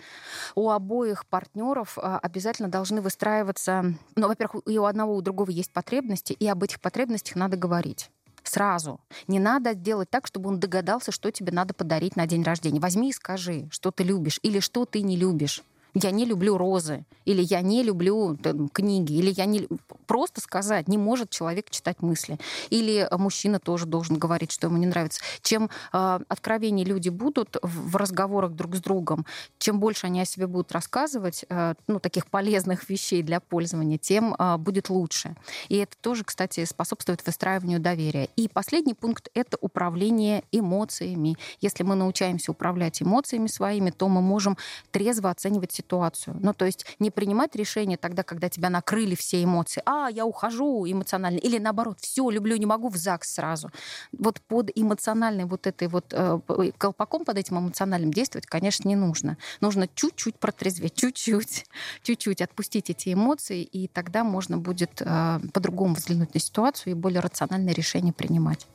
У 0.56 0.70
обоих 0.70 1.26
партнеров 1.26 1.98
а, 1.98 2.20
обязательно 2.20 2.70
должны 2.70 3.02
выстраиваться... 3.02 3.94
Ну, 4.16 4.28
во-первых, 4.28 4.64
и 4.68 4.78
у 4.78 4.84
одного, 4.84 5.16
и 5.16 5.18
у 5.18 5.22
другого 5.22 5.50
есть 5.50 5.72
потребности, 5.72 6.34
и 6.34 6.48
об 6.48 6.64
этих 6.64 6.82
потребностях 6.82 7.36
надо 7.36 7.58
говорить 7.58 8.10
сразу. 8.50 9.00
Не 9.28 9.40
надо 9.40 9.74
делать 9.74 10.10
так, 10.10 10.28
чтобы 10.28 10.50
он 10.50 10.60
догадался, 10.60 11.12
что 11.12 11.32
тебе 11.32 11.52
надо 11.52 11.74
подарить 11.74 12.16
на 12.16 12.28
день 12.28 12.44
рождения. 12.44 12.80
Возьми 12.80 13.10
и 13.10 13.14
скажи, 13.14 13.68
что 13.72 13.92
ты 13.92 14.04
любишь 14.04 14.40
или 14.44 14.60
что 14.60 14.86
ты 14.86 15.02
не 15.02 15.16
любишь 15.16 15.64
я 15.94 16.12
не 16.12 16.26
люблю 16.26 16.58
розы, 16.58 17.06
или 17.26 17.42
я 17.42 17.62
не 17.62 17.84
люблю 17.84 18.38
там, 18.38 18.70
книги, 18.70 19.14
или 19.14 19.32
я 19.32 19.46
не... 19.46 19.68
Просто 20.08 20.42
сказать, 20.42 20.88
не 20.88 20.98
может 20.98 21.30
человек 21.30 21.70
читать 21.70 22.02
мысли. 22.02 22.40
Или 22.70 23.08
мужчина 23.12 23.60
тоже 23.60 23.86
должен 23.86 24.18
говорить, 24.18 24.52
что 24.52 24.68
ему 24.68 24.78
не 24.78 24.88
нравится. 24.88 25.22
Чем 25.42 25.70
э, 25.94 26.20
откровеннее 26.28 26.86
люди 26.86 27.10
будут 27.10 27.58
в, 27.62 27.96
разговорах 27.96 28.54
друг 28.54 28.76
с 28.76 28.82
другом, 28.82 29.26
чем 29.60 29.80
больше 29.80 30.08
они 30.08 30.22
о 30.22 30.26
себе 30.26 30.48
будут 30.48 30.72
рассказывать, 30.72 31.46
э, 31.50 31.76
ну, 31.88 32.00
таких 32.00 32.28
полезных 32.28 32.90
вещей 32.90 33.22
для 33.22 33.40
пользования, 33.40 33.98
тем 33.98 34.36
э, 34.38 34.58
будет 34.58 34.90
лучше. 34.90 35.36
И 35.70 35.78
это 35.78 35.96
тоже, 36.02 36.24
кстати, 36.24 36.66
способствует 36.66 37.26
выстраиванию 37.26 37.80
доверия. 37.80 38.30
И 38.36 38.48
последний 38.48 38.94
пункт— 38.94 39.30
это 39.34 39.58
управление 39.62 40.44
эмоциями. 40.52 41.36
Если 41.62 41.84
мы 41.84 41.96
научаемся 41.96 42.52
управлять 42.52 43.02
эмоциями 43.02 43.48
своими, 43.48 43.92
то 43.92 44.08
мы 44.08 44.22
можем 44.22 44.58
трезво 44.92 45.30
оценивать 45.30 45.79
ситуацию. 45.80 46.38
Ну, 46.42 46.54
то 46.54 46.66
есть 46.66 46.86
не 47.00 47.12
принимать 47.12 47.56
решение 47.56 47.98
тогда, 47.98 48.24
когда 48.24 48.50
тебя 48.50 48.70
накрыли 48.70 49.16
все 49.16 49.44
эмоции. 49.44 49.82
А, 49.86 50.10
я 50.10 50.26
ухожу 50.26 50.86
эмоционально. 50.86 51.38
Или 51.38 51.58
наоборот, 51.58 51.98
все, 52.02 52.30
люблю, 52.30 52.58
не 52.58 52.66
могу 52.66 52.90
в 52.90 52.96
ЗАГС 52.96 53.34
сразу. 53.34 53.72
Вот 54.12 54.42
под 54.42 54.72
эмоциональной 54.76 55.46
вот 55.46 55.68
этой 55.68 55.88
вот 55.88 56.06
э, 56.12 56.40
колпаком 56.78 57.26
под 57.26 57.38
этим 57.38 57.60
эмоциональным 57.60 58.12
действовать, 58.12 58.46
конечно, 58.46 58.88
не 58.88 58.96
нужно. 58.96 59.38
Нужно 59.62 59.88
чуть-чуть 59.88 60.36
протрезветь, 60.36 60.96
чуть-чуть, 60.96 61.66
чуть-чуть 62.04 62.42
отпустить 62.42 62.90
эти 62.90 63.14
эмоции, 63.14 63.64
и 63.64 63.88
тогда 63.88 64.24
можно 64.24 64.58
будет 64.58 65.02
э, 65.02 65.40
по-другому 65.54 65.96
взглянуть 65.96 66.34
на 66.34 66.40
ситуацию 66.40 66.92
и 66.92 66.96
более 66.96 67.22
рациональное 67.22 67.74
решение 67.74 68.14
принимать. 68.14 68.68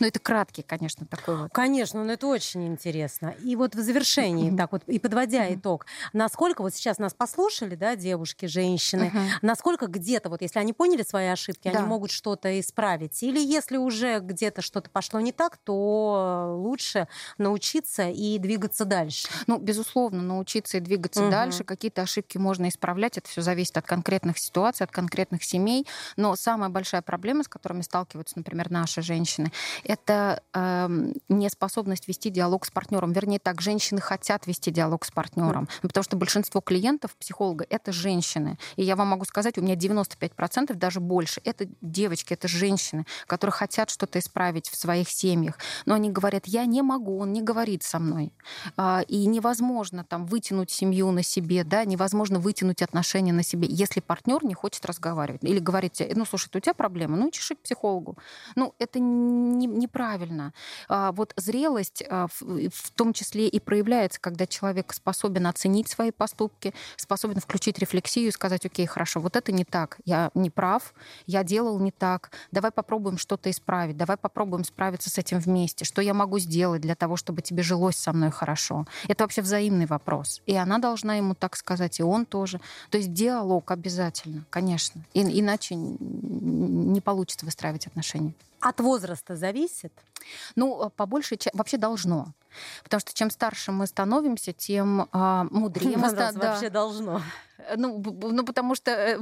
Но 0.00 0.06
это 0.06 0.18
краткий, 0.18 0.62
конечно, 0.62 1.06
такой 1.06 1.36
вот. 1.36 1.50
Конечно, 1.52 2.02
но 2.04 2.12
это 2.12 2.26
очень 2.26 2.66
интересно. 2.66 3.34
И 3.42 3.56
вот 3.56 3.74
в 3.74 3.80
завершении, 3.80 4.54
так 4.56 4.72
вот, 4.72 4.82
и 4.86 4.98
подводя 4.98 5.52
итог, 5.54 5.86
насколько 6.12 6.62
вот 6.62 6.74
сейчас 6.74 6.98
нас 6.98 7.14
послушали, 7.14 7.74
да, 7.74 7.96
девушки, 7.96 8.46
женщины, 8.46 9.12
насколько 9.42 9.86
где-то, 9.86 10.28
вот 10.28 10.42
если 10.42 10.58
они 10.58 10.72
поняли 10.72 11.02
свои 11.02 11.26
ошибки, 11.26 11.68
они 11.68 11.86
могут 11.86 12.10
что-то 12.10 12.58
исправить? 12.60 13.22
Или 13.22 13.40
если 13.40 13.76
уже 13.76 14.20
где-то 14.20 14.62
что-то 14.62 14.90
пошло 14.90 15.20
не 15.20 15.32
так, 15.32 15.56
то 15.58 16.54
лучше 16.56 17.08
научиться 17.38 18.08
и 18.08 18.38
двигаться 18.38 18.84
дальше? 18.84 19.28
Ну, 19.46 19.58
безусловно, 19.58 20.22
научиться 20.22 20.78
и 20.78 20.80
двигаться 20.80 21.30
дальше. 21.30 21.64
Какие-то 21.64 22.02
ошибки 22.02 22.38
можно 22.38 22.68
исправлять. 22.68 23.18
Это 23.18 23.28
все 23.28 23.42
зависит 23.42 23.76
от 23.76 23.86
конкретных 23.86 24.38
ситуаций, 24.38 24.84
от 24.84 24.90
конкретных 24.90 25.44
семей. 25.44 25.86
Но 26.16 26.36
самая 26.36 26.70
большая 26.70 27.02
проблема, 27.02 27.44
с 27.44 27.48
которыми 27.48 27.82
сталкиваются, 27.82 28.38
например, 28.38 28.70
наши 28.70 29.02
женщины, 29.02 29.52
это 29.84 30.42
э, 30.52 30.88
неспособность 31.28 32.08
вести 32.08 32.30
диалог 32.30 32.66
с 32.66 32.70
партнером. 32.70 33.12
Вернее, 33.12 33.38
так, 33.38 33.60
женщины 33.60 34.00
хотят 34.00 34.46
вести 34.46 34.70
диалог 34.70 35.04
с 35.04 35.10
партнером, 35.10 35.64
mm. 35.64 35.82
потому 35.82 36.04
что 36.04 36.16
большинство 36.16 36.60
клиентов 36.60 37.16
психолога 37.16 37.66
это 37.68 37.92
женщины. 37.92 38.58
И 38.76 38.82
я 38.82 38.96
вам 38.96 39.08
могу 39.08 39.24
сказать, 39.24 39.58
у 39.58 39.62
меня 39.62 39.74
95%, 39.74 40.74
даже 40.74 41.00
больше, 41.00 41.40
это 41.44 41.66
девочки, 41.80 42.34
это 42.34 42.48
женщины, 42.48 43.06
которые 43.26 43.52
хотят 43.52 43.90
что-то 43.90 44.18
исправить 44.18 44.68
в 44.68 44.76
своих 44.76 45.08
семьях. 45.08 45.58
Но 45.84 45.94
они 45.94 46.10
говорят, 46.10 46.46
я 46.46 46.64
не 46.66 46.82
могу, 46.82 47.18
он 47.18 47.32
не 47.32 47.42
говорит 47.42 47.82
со 47.82 47.98
мной. 47.98 48.32
А, 48.76 49.02
и 49.06 49.26
невозможно 49.26 50.04
там 50.04 50.26
вытянуть 50.26 50.70
семью 50.70 51.10
на 51.10 51.22
себе, 51.22 51.64
да, 51.64 51.84
невозможно 51.84 52.38
вытянуть 52.38 52.82
отношения 52.82 53.32
на 53.32 53.42
себе, 53.42 53.68
если 53.70 54.00
партнер 54.00 54.44
не 54.44 54.54
хочет 54.54 54.84
разговаривать. 54.86 55.42
Или 55.44 55.58
говорить, 55.58 56.02
ну, 56.14 56.24
слушай, 56.24 56.48
у 56.54 56.60
тебя 56.60 56.74
проблема, 56.74 57.16
ну, 57.16 57.30
чеши 57.30 57.54
к 57.54 57.62
психологу. 57.62 58.16
Ну, 58.54 58.74
это 58.78 58.98
не, 59.58 59.66
неправильно. 59.66 60.52
А, 60.88 61.12
вот 61.12 61.32
зрелость 61.36 62.02
а, 62.08 62.26
в, 62.28 62.90
том 62.94 63.12
числе 63.12 63.48
и 63.48 63.60
проявляется, 63.60 64.20
когда 64.20 64.46
человек 64.46 64.92
способен 64.92 65.46
оценить 65.46 65.88
свои 65.88 66.10
поступки, 66.10 66.74
способен 66.96 67.40
включить 67.40 67.78
рефлексию 67.78 68.28
и 68.28 68.30
сказать, 68.30 68.64
окей, 68.66 68.86
хорошо, 68.86 69.20
вот 69.20 69.36
это 69.36 69.52
не 69.52 69.64
так, 69.64 69.98
я 70.04 70.30
не 70.34 70.50
прав, 70.50 70.94
я 71.26 71.44
делал 71.44 71.78
не 71.78 71.90
так, 71.90 72.30
давай 72.52 72.70
попробуем 72.70 73.18
что-то 73.18 73.50
исправить, 73.50 73.96
давай 73.96 74.16
попробуем 74.16 74.64
справиться 74.64 75.10
с 75.10 75.18
этим 75.18 75.38
вместе, 75.38 75.84
что 75.84 76.02
я 76.02 76.14
могу 76.14 76.38
сделать 76.38 76.80
для 76.80 76.94
того, 76.94 77.16
чтобы 77.16 77.42
тебе 77.42 77.62
жилось 77.62 77.96
со 77.96 78.12
мной 78.12 78.30
хорошо. 78.30 78.86
Это 79.08 79.24
вообще 79.24 79.42
взаимный 79.42 79.86
вопрос. 79.86 80.42
И 80.46 80.54
она 80.54 80.78
должна 80.78 81.16
ему 81.16 81.34
так 81.34 81.56
сказать, 81.56 82.00
и 82.00 82.02
он 82.02 82.26
тоже. 82.26 82.60
То 82.90 82.98
есть 82.98 83.12
диалог 83.12 83.70
обязательно, 83.70 84.44
конечно. 84.50 85.02
И, 85.14 85.40
иначе 85.40 85.74
не 85.74 87.00
получится 87.00 87.44
выстраивать 87.46 87.86
отношения. 87.86 88.34
От 88.60 88.80
возраста 88.80 89.36
зависит? 89.46 89.92
Ну, 90.56 90.86
э, 90.86 90.90
по 90.96 91.06
большей 91.06 91.38
части 91.38 91.56
вообще 91.56 91.76
должно. 91.76 92.34
Потому 92.84 93.00
что 93.00 93.14
чем 93.14 93.30
старше 93.30 93.72
мы 93.72 93.86
становимся, 93.86 94.52
тем 94.52 95.08
а, 95.12 95.46
мудрее 95.50 95.96
мы 95.96 96.08
становимся. 96.08 96.48
вообще 96.48 96.70
должно. 96.70 97.20
Э, 97.58 97.74
ну, 97.76 98.02
ну, 98.02 98.44
потому 98.44 98.74
что 98.74 98.90
э, 98.90 99.18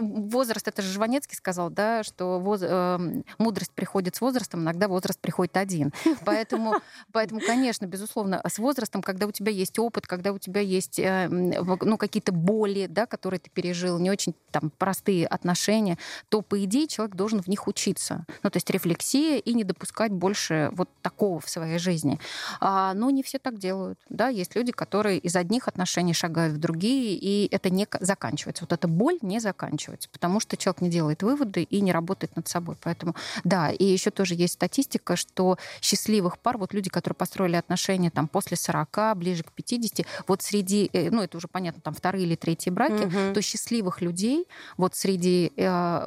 возраст, 0.00 0.66
это 0.66 0.82
же 0.82 0.92
Жванецкий 0.92 1.36
сказал, 1.36 1.70
да, 1.70 2.02
что 2.02 2.38
воз, 2.38 2.60
э, 2.62 3.22
мудрость 3.38 3.72
приходит 3.72 4.16
с 4.16 4.20
возрастом, 4.20 4.60
иногда 4.62 4.88
возраст 4.88 5.18
приходит 5.18 5.56
один. 5.56 5.92
Поэтому, 6.24 6.74
поэтому, 7.12 7.40
конечно, 7.40 7.86
безусловно, 7.86 8.40
с 8.46 8.58
возрастом, 8.58 9.02
когда 9.02 9.26
у 9.26 9.32
тебя 9.32 9.50
есть 9.50 9.78
опыт, 9.78 10.06
когда 10.06 10.32
у 10.32 10.38
тебя 10.38 10.60
есть 10.60 10.98
э, 10.98 11.28
ну, 11.28 11.96
какие-то 11.98 12.32
боли, 12.32 12.86
да, 12.88 13.06
которые 13.06 13.40
ты 13.40 13.50
пережил, 13.50 13.98
не 13.98 14.10
очень 14.10 14.34
там 14.50 14.70
простые 14.78 15.26
отношения, 15.26 15.98
то, 16.28 16.42
по 16.42 16.62
идее, 16.64 16.86
человек 16.86 17.16
должен 17.16 17.42
в 17.42 17.48
них 17.48 17.66
учиться. 17.66 18.24
Ну, 18.42 18.50
то 18.50 18.56
есть 18.56 18.70
рефлексия 18.70 19.38
и 19.38 19.54
не 19.54 19.64
допускать 19.64 20.12
больше 20.12 20.70
вот 20.72 20.88
такого 21.02 21.40
в 21.40 21.48
своей 21.48 21.78
жизни. 21.78 22.18
А, 22.64 22.94
но 22.94 23.10
не 23.10 23.24
все 23.24 23.40
так 23.40 23.58
делают. 23.58 23.98
Да? 24.08 24.28
Есть 24.28 24.54
люди, 24.54 24.70
которые 24.70 25.18
из 25.18 25.34
одних 25.34 25.66
отношений 25.66 26.14
шагают 26.14 26.54
в 26.54 26.58
другие, 26.58 27.16
и 27.16 27.48
это 27.52 27.70
не 27.70 27.88
заканчивается. 27.98 28.62
Вот 28.62 28.72
эта 28.72 28.86
боль 28.86 29.18
не 29.20 29.40
заканчивается, 29.40 30.08
потому 30.08 30.38
что 30.38 30.56
человек 30.56 30.80
не 30.80 30.88
делает 30.88 31.24
выводы 31.24 31.64
и 31.64 31.80
не 31.80 31.90
работает 31.90 32.36
над 32.36 32.46
собой. 32.46 32.76
Поэтому, 32.80 33.16
да, 33.42 33.70
и 33.70 33.84
еще 33.84 34.12
тоже 34.12 34.36
есть 34.36 34.54
статистика, 34.54 35.16
что 35.16 35.58
счастливых 35.80 36.38
пар, 36.38 36.56
вот 36.56 36.72
люди, 36.72 36.88
которые 36.88 37.16
построили 37.16 37.56
отношения 37.56 38.12
там 38.12 38.28
после 38.28 38.56
40, 38.56 39.16
ближе 39.16 39.42
к 39.42 39.50
50, 39.50 40.06
вот 40.28 40.42
среди, 40.42 40.88
э, 40.92 41.10
ну 41.10 41.20
это 41.22 41.38
уже 41.38 41.48
понятно, 41.48 41.82
там 41.82 41.94
вторые 41.94 42.24
или 42.26 42.36
третьи 42.36 42.70
браки, 42.70 43.06
угу. 43.06 43.34
то 43.34 43.42
счастливых 43.42 44.00
людей 44.00 44.46
вот 44.76 44.94
среди 44.94 45.52
э, 45.56 46.06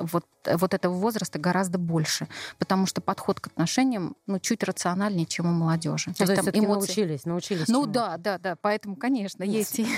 вот 0.00 0.24
вот 0.56 0.74
этого 0.74 0.94
возраста 0.94 1.38
гораздо 1.38 1.78
больше, 1.78 2.28
потому 2.58 2.86
что 2.86 3.00
подход 3.00 3.40
к 3.40 3.48
отношениям 3.48 4.16
ну, 4.26 4.38
чуть 4.38 4.62
рациональнее, 4.62 5.26
чем 5.26 5.46
у 5.46 5.52
молодежи. 5.52 6.12
То, 6.14 6.26
то 6.26 6.32
есть 6.32 6.44
там 6.44 6.54
эмоции... 6.54 6.88
научились, 6.88 7.24
научились. 7.24 7.68
Ну 7.68 7.86
да, 7.86 8.16
да, 8.16 8.38
да. 8.38 8.56
Поэтому, 8.60 8.96
конечно, 8.96 9.42
есть 9.42 9.78
есть 9.78 9.90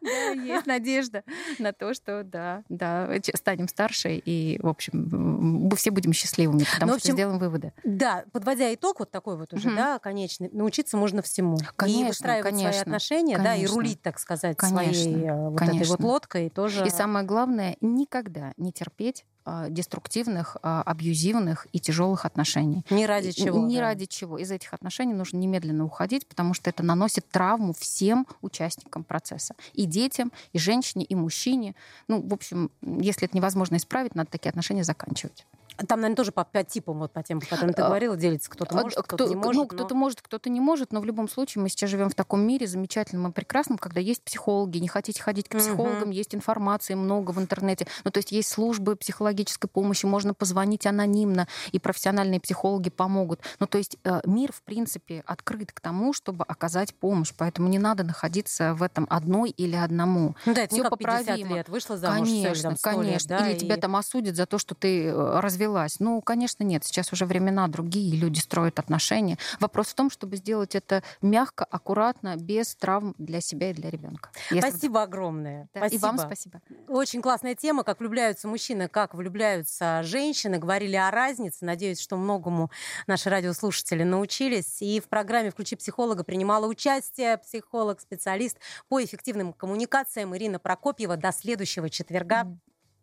надежда 0.66 1.24
на 1.58 1.72
то, 1.72 1.94
что 1.94 2.24
да, 2.24 2.62
да, 2.68 3.08
станем 3.34 3.68
старше 3.68 4.16
и, 4.16 4.58
в 4.62 4.68
общем, 4.68 5.08
мы 5.10 5.76
все 5.76 5.90
будем 5.90 6.12
счастливыми, 6.12 6.64
потому 6.74 6.98
что 6.98 7.12
сделаем 7.12 7.38
выводы. 7.38 7.72
Да, 7.84 8.24
подводя 8.32 8.72
итог 8.74 9.00
вот 9.00 9.10
такой 9.10 9.36
вот 9.36 9.52
уже, 9.52 9.74
да, 9.74 9.98
конечный, 9.98 10.50
научиться 10.52 10.96
можно 10.96 11.22
всему. 11.22 11.58
Конечно, 11.76 12.00
и 12.00 12.08
выстраивать 12.08 12.58
свои 12.58 12.76
отношения, 12.76 13.38
да, 13.38 13.56
и 13.56 13.66
рулить, 13.66 14.02
так 14.02 14.18
сказать, 14.18 14.58
своей 14.60 15.30
вот 15.30 15.60
этой 15.60 15.86
вот 15.86 16.00
лодкой 16.00 16.50
тоже. 16.50 16.86
И 16.86 16.90
самое 16.90 17.26
главное, 17.26 17.76
никогда 17.80 18.52
не 18.56 18.72
терпеть 18.72 18.99
терпеть 19.00 19.24
а, 19.46 19.68
деструктивных, 19.70 20.58
а, 20.62 20.82
абьюзивных 20.82 21.66
и 21.72 21.80
тяжелых 21.80 22.26
отношений. 22.26 22.84
Ни 22.90 23.04
ради 23.04 23.32
чего. 23.32 23.66
Ни 23.66 23.76
да. 23.76 23.80
ради 23.80 24.04
чего. 24.04 24.38
Из 24.38 24.50
этих 24.50 24.74
отношений 24.74 25.14
нужно 25.14 25.38
немедленно 25.38 25.84
уходить, 25.84 26.26
потому 26.26 26.52
что 26.52 26.68
это 26.68 26.82
наносит 26.82 27.26
травму 27.30 27.72
всем 27.72 28.26
участникам 28.42 29.02
процесса. 29.02 29.54
И 29.72 29.86
детям, 29.86 30.30
и 30.52 30.58
женщине, 30.58 31.04
и 31.04 31.14
мужчине. 31.14 31.74
Ну, 32.06 32.20
в 32.20 32.34
общем, 32.34 32.70
если 32.82 33.26
это 33.26 33.36
невозможно 33.36 33.76
исправить, 33.76 34.14
надо 34.14 34.30
такие 34.30 34.50
отношения 34.50 34.84
заканчивать. 34.84 35.46
Там, 35.86 36.00
наверное, 36.00 36.16
тоже 36.16 36.32
по 36.32 36.44
пять 36.44 36.68
типам, 36.68 36.98
вот 36.98 37.12
по 37.12 37.22
тем, 37.22 37.40
по 37.40 37.46
которым 37.46 37.74
ты 37.74 37.82
а, 37.82 37.86
говорила, 37.86 38.16
делится. 38.16 38.50
Кто-то 38.50 38.74
может, 38.74 38.98
кто-то 38.98 39.24
кто, 39.24 39.28
не 39.28 39.36
может. 39.36 39.54
Ну, 39.54 39.66
кто-то 39.66 39.94
но... 39.94 40.00
может, 40.00 40.22
кто-то 40.22 40.50
не 40.50 40.60
может, 40.60 40.92
но 40.92 41.00
в 41.00 41.04
любом 41.04 41.28
случае 41.28 41.62
мы 41.62 41.68
сейчас 41.68 41.90
живем 41.90 42.10
в 42.10 42.14
таком 42.14 42.40
мире 42.40 42.66
замечательном 42.66 43.30
и 43.30 43.32
прекрасном, 43.32 43.78
когда 43.78 44.00
есть 44.00 44.22
психологи, 44.22 44.78
не 44.78 44.88
хотите 44.88 45.22
ходить 45.22 45.48
к 45.48 45.56
психологам, 45.56 46.08
угу. 46.08 46.12
есть 46.12 46.34
информации 46.34 46.94
много 46.94 47.30
в 47.30 47.38
интернете. 47.38 47.86
Ну, 48.04 48.10
то 48.10 48.18
есть 48.18 48.32
есть 48.32 48.48
службы 48.48 48.96
психологической 48.96 49.68
помощи, 49.68 50.06
можно 50.06 50.34
позвонить 50.34 50.86
анонимно, 50.86 51.48
и 51.72 51.78
профессиональные 51.78 52.40
психологи 52.40 52.90
помогут. 52.90 53.40
Ну, 53.58 53.66
то 53.66 53.78
есть 53.78 53.96
э, 54.04 54.20
мир, 54.24 54.52
в 54.52 54.62
принципе, 54.62 55.22
открыт 55.26 55.72
к 55.72 55.80
тому, 55.80 56.12
чтобы 56.12 56.44
оказать 56.44 56.94
помощь, 56.94 57.32
поэтому 57.36 57.68
не 57.68 57.78
надо 57.78 58.04
находиться 58.04 58.74
в 58.74 58.82
этом 58.82 59.06
одной 59.10 59.50
или 59.50 59.76
одному. 59.76 60.34
Ну, 60.46 60.54
да, 60.54 60.62
это 60.62 60.76
как 60.76 60.90
поправимо. 60.90 61.36
50 61.36 61.56
лет 61.56 61.68
вышла 61.68 61.96
замуж, 61.96 62.28
конечно, 62.28 62.76
там, 62.76 62.94
конечно. 62.94 63.32
Лет, 63.32 63.40
да, 63.40 63.48
или 63.48 63.56
и... 63.56 63.58
тебя 63.58 63.76
там 63.76 63.96
осудят 63.96 64.36
за 64.36 64.46
то, 64.46 64.58
что 64.58 64.74
ты 64.74 65.06
э, 65.06 65.40
развела 65.40 65.69
развелась. 65.70 66.00
Ну, 66.00 66.20
конечно, 66.20 66.64
нет. 66.64 66.84
Сейчас 66.84 67.12
уже 67.12 67.26
времена 67.26 67.68
другие, 67.68 68.16
люди 68.16 68.38
строят 68.38 68.78
отношения. 68.78 69.38
Вопрос 69.60 69.88
в 69.88 69.94
том, 69.94 70.10
чтобы 70.10 70.36
сделать 70.36 70.74
это 70.74 71.02
мягко, 71.22 71.64
аккуратно, 71.64 72.36
без 72.36 72.74
травм 72.74 73.14
для 73.18 73.40
себя 73.40 73.70
и 73.70 73.72
для 73.72 73.90
ребенка. 73.90 74.30
Если... 74.50 74.70
Спасибо 74.70 75.02
огромное. 75.02 75.68
Да, 75.74 75.80
спасибо. 75.80 75.96
И 75.96 76.02
вам 76.02 76.18
спасибо. 76.18 76.60
Очень 76.88 77.22
классная 77.22 77.54
тема, 77.54 77.84
как 77.84 78.00
влюбляются 78.00 78.48
мужчины, 78.48 78.88
как 78.88 79.14
влюбляются 79.14 80.02
женщины. 80.02 80.58
Говорили 80.58 80.96
о 80.96 81.10
разнице. 81.10 81.64
Надеюсь, 81.64 82.00
что 82.00 82.16
многому 82.16 82.70
наши 83.06 83.30
радиослушатели 83.30 84.02
научились. 84.02 84.82
И 84.82 85.00
в 85.00 85.08
программе 85.08 85.50
«Включи 85.50 85.76
психолога» 85.76 86.24
принимала 86.24 86.66
участие 86.66 87.38
психолог, 87.38 88.00
специалист 88.00 88.58
по 88.88 89.02
эффективным 89.02 89.52
коммуникациям 89.52 90.36
Ирина 90.36 90.58
Прокопьева. 90.58 91.16
До 91.16 91.32
следующего 91.32 91.88
четверга. 91.90 92.46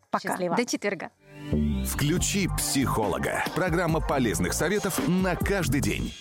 Пока. 0.10 0.30
Счастливо. 0.30 0.56
До 0.56 0.66
четверга. 0.66 1.12
Включи 1.86 2.48
психолога. 2.58 3.44
Программа 3.56 4.00
полезных 4.02 4.54
советов 4.54 5.00
на 5.08 5.36
каждый 5.36 5.82
день. 5.82 6.14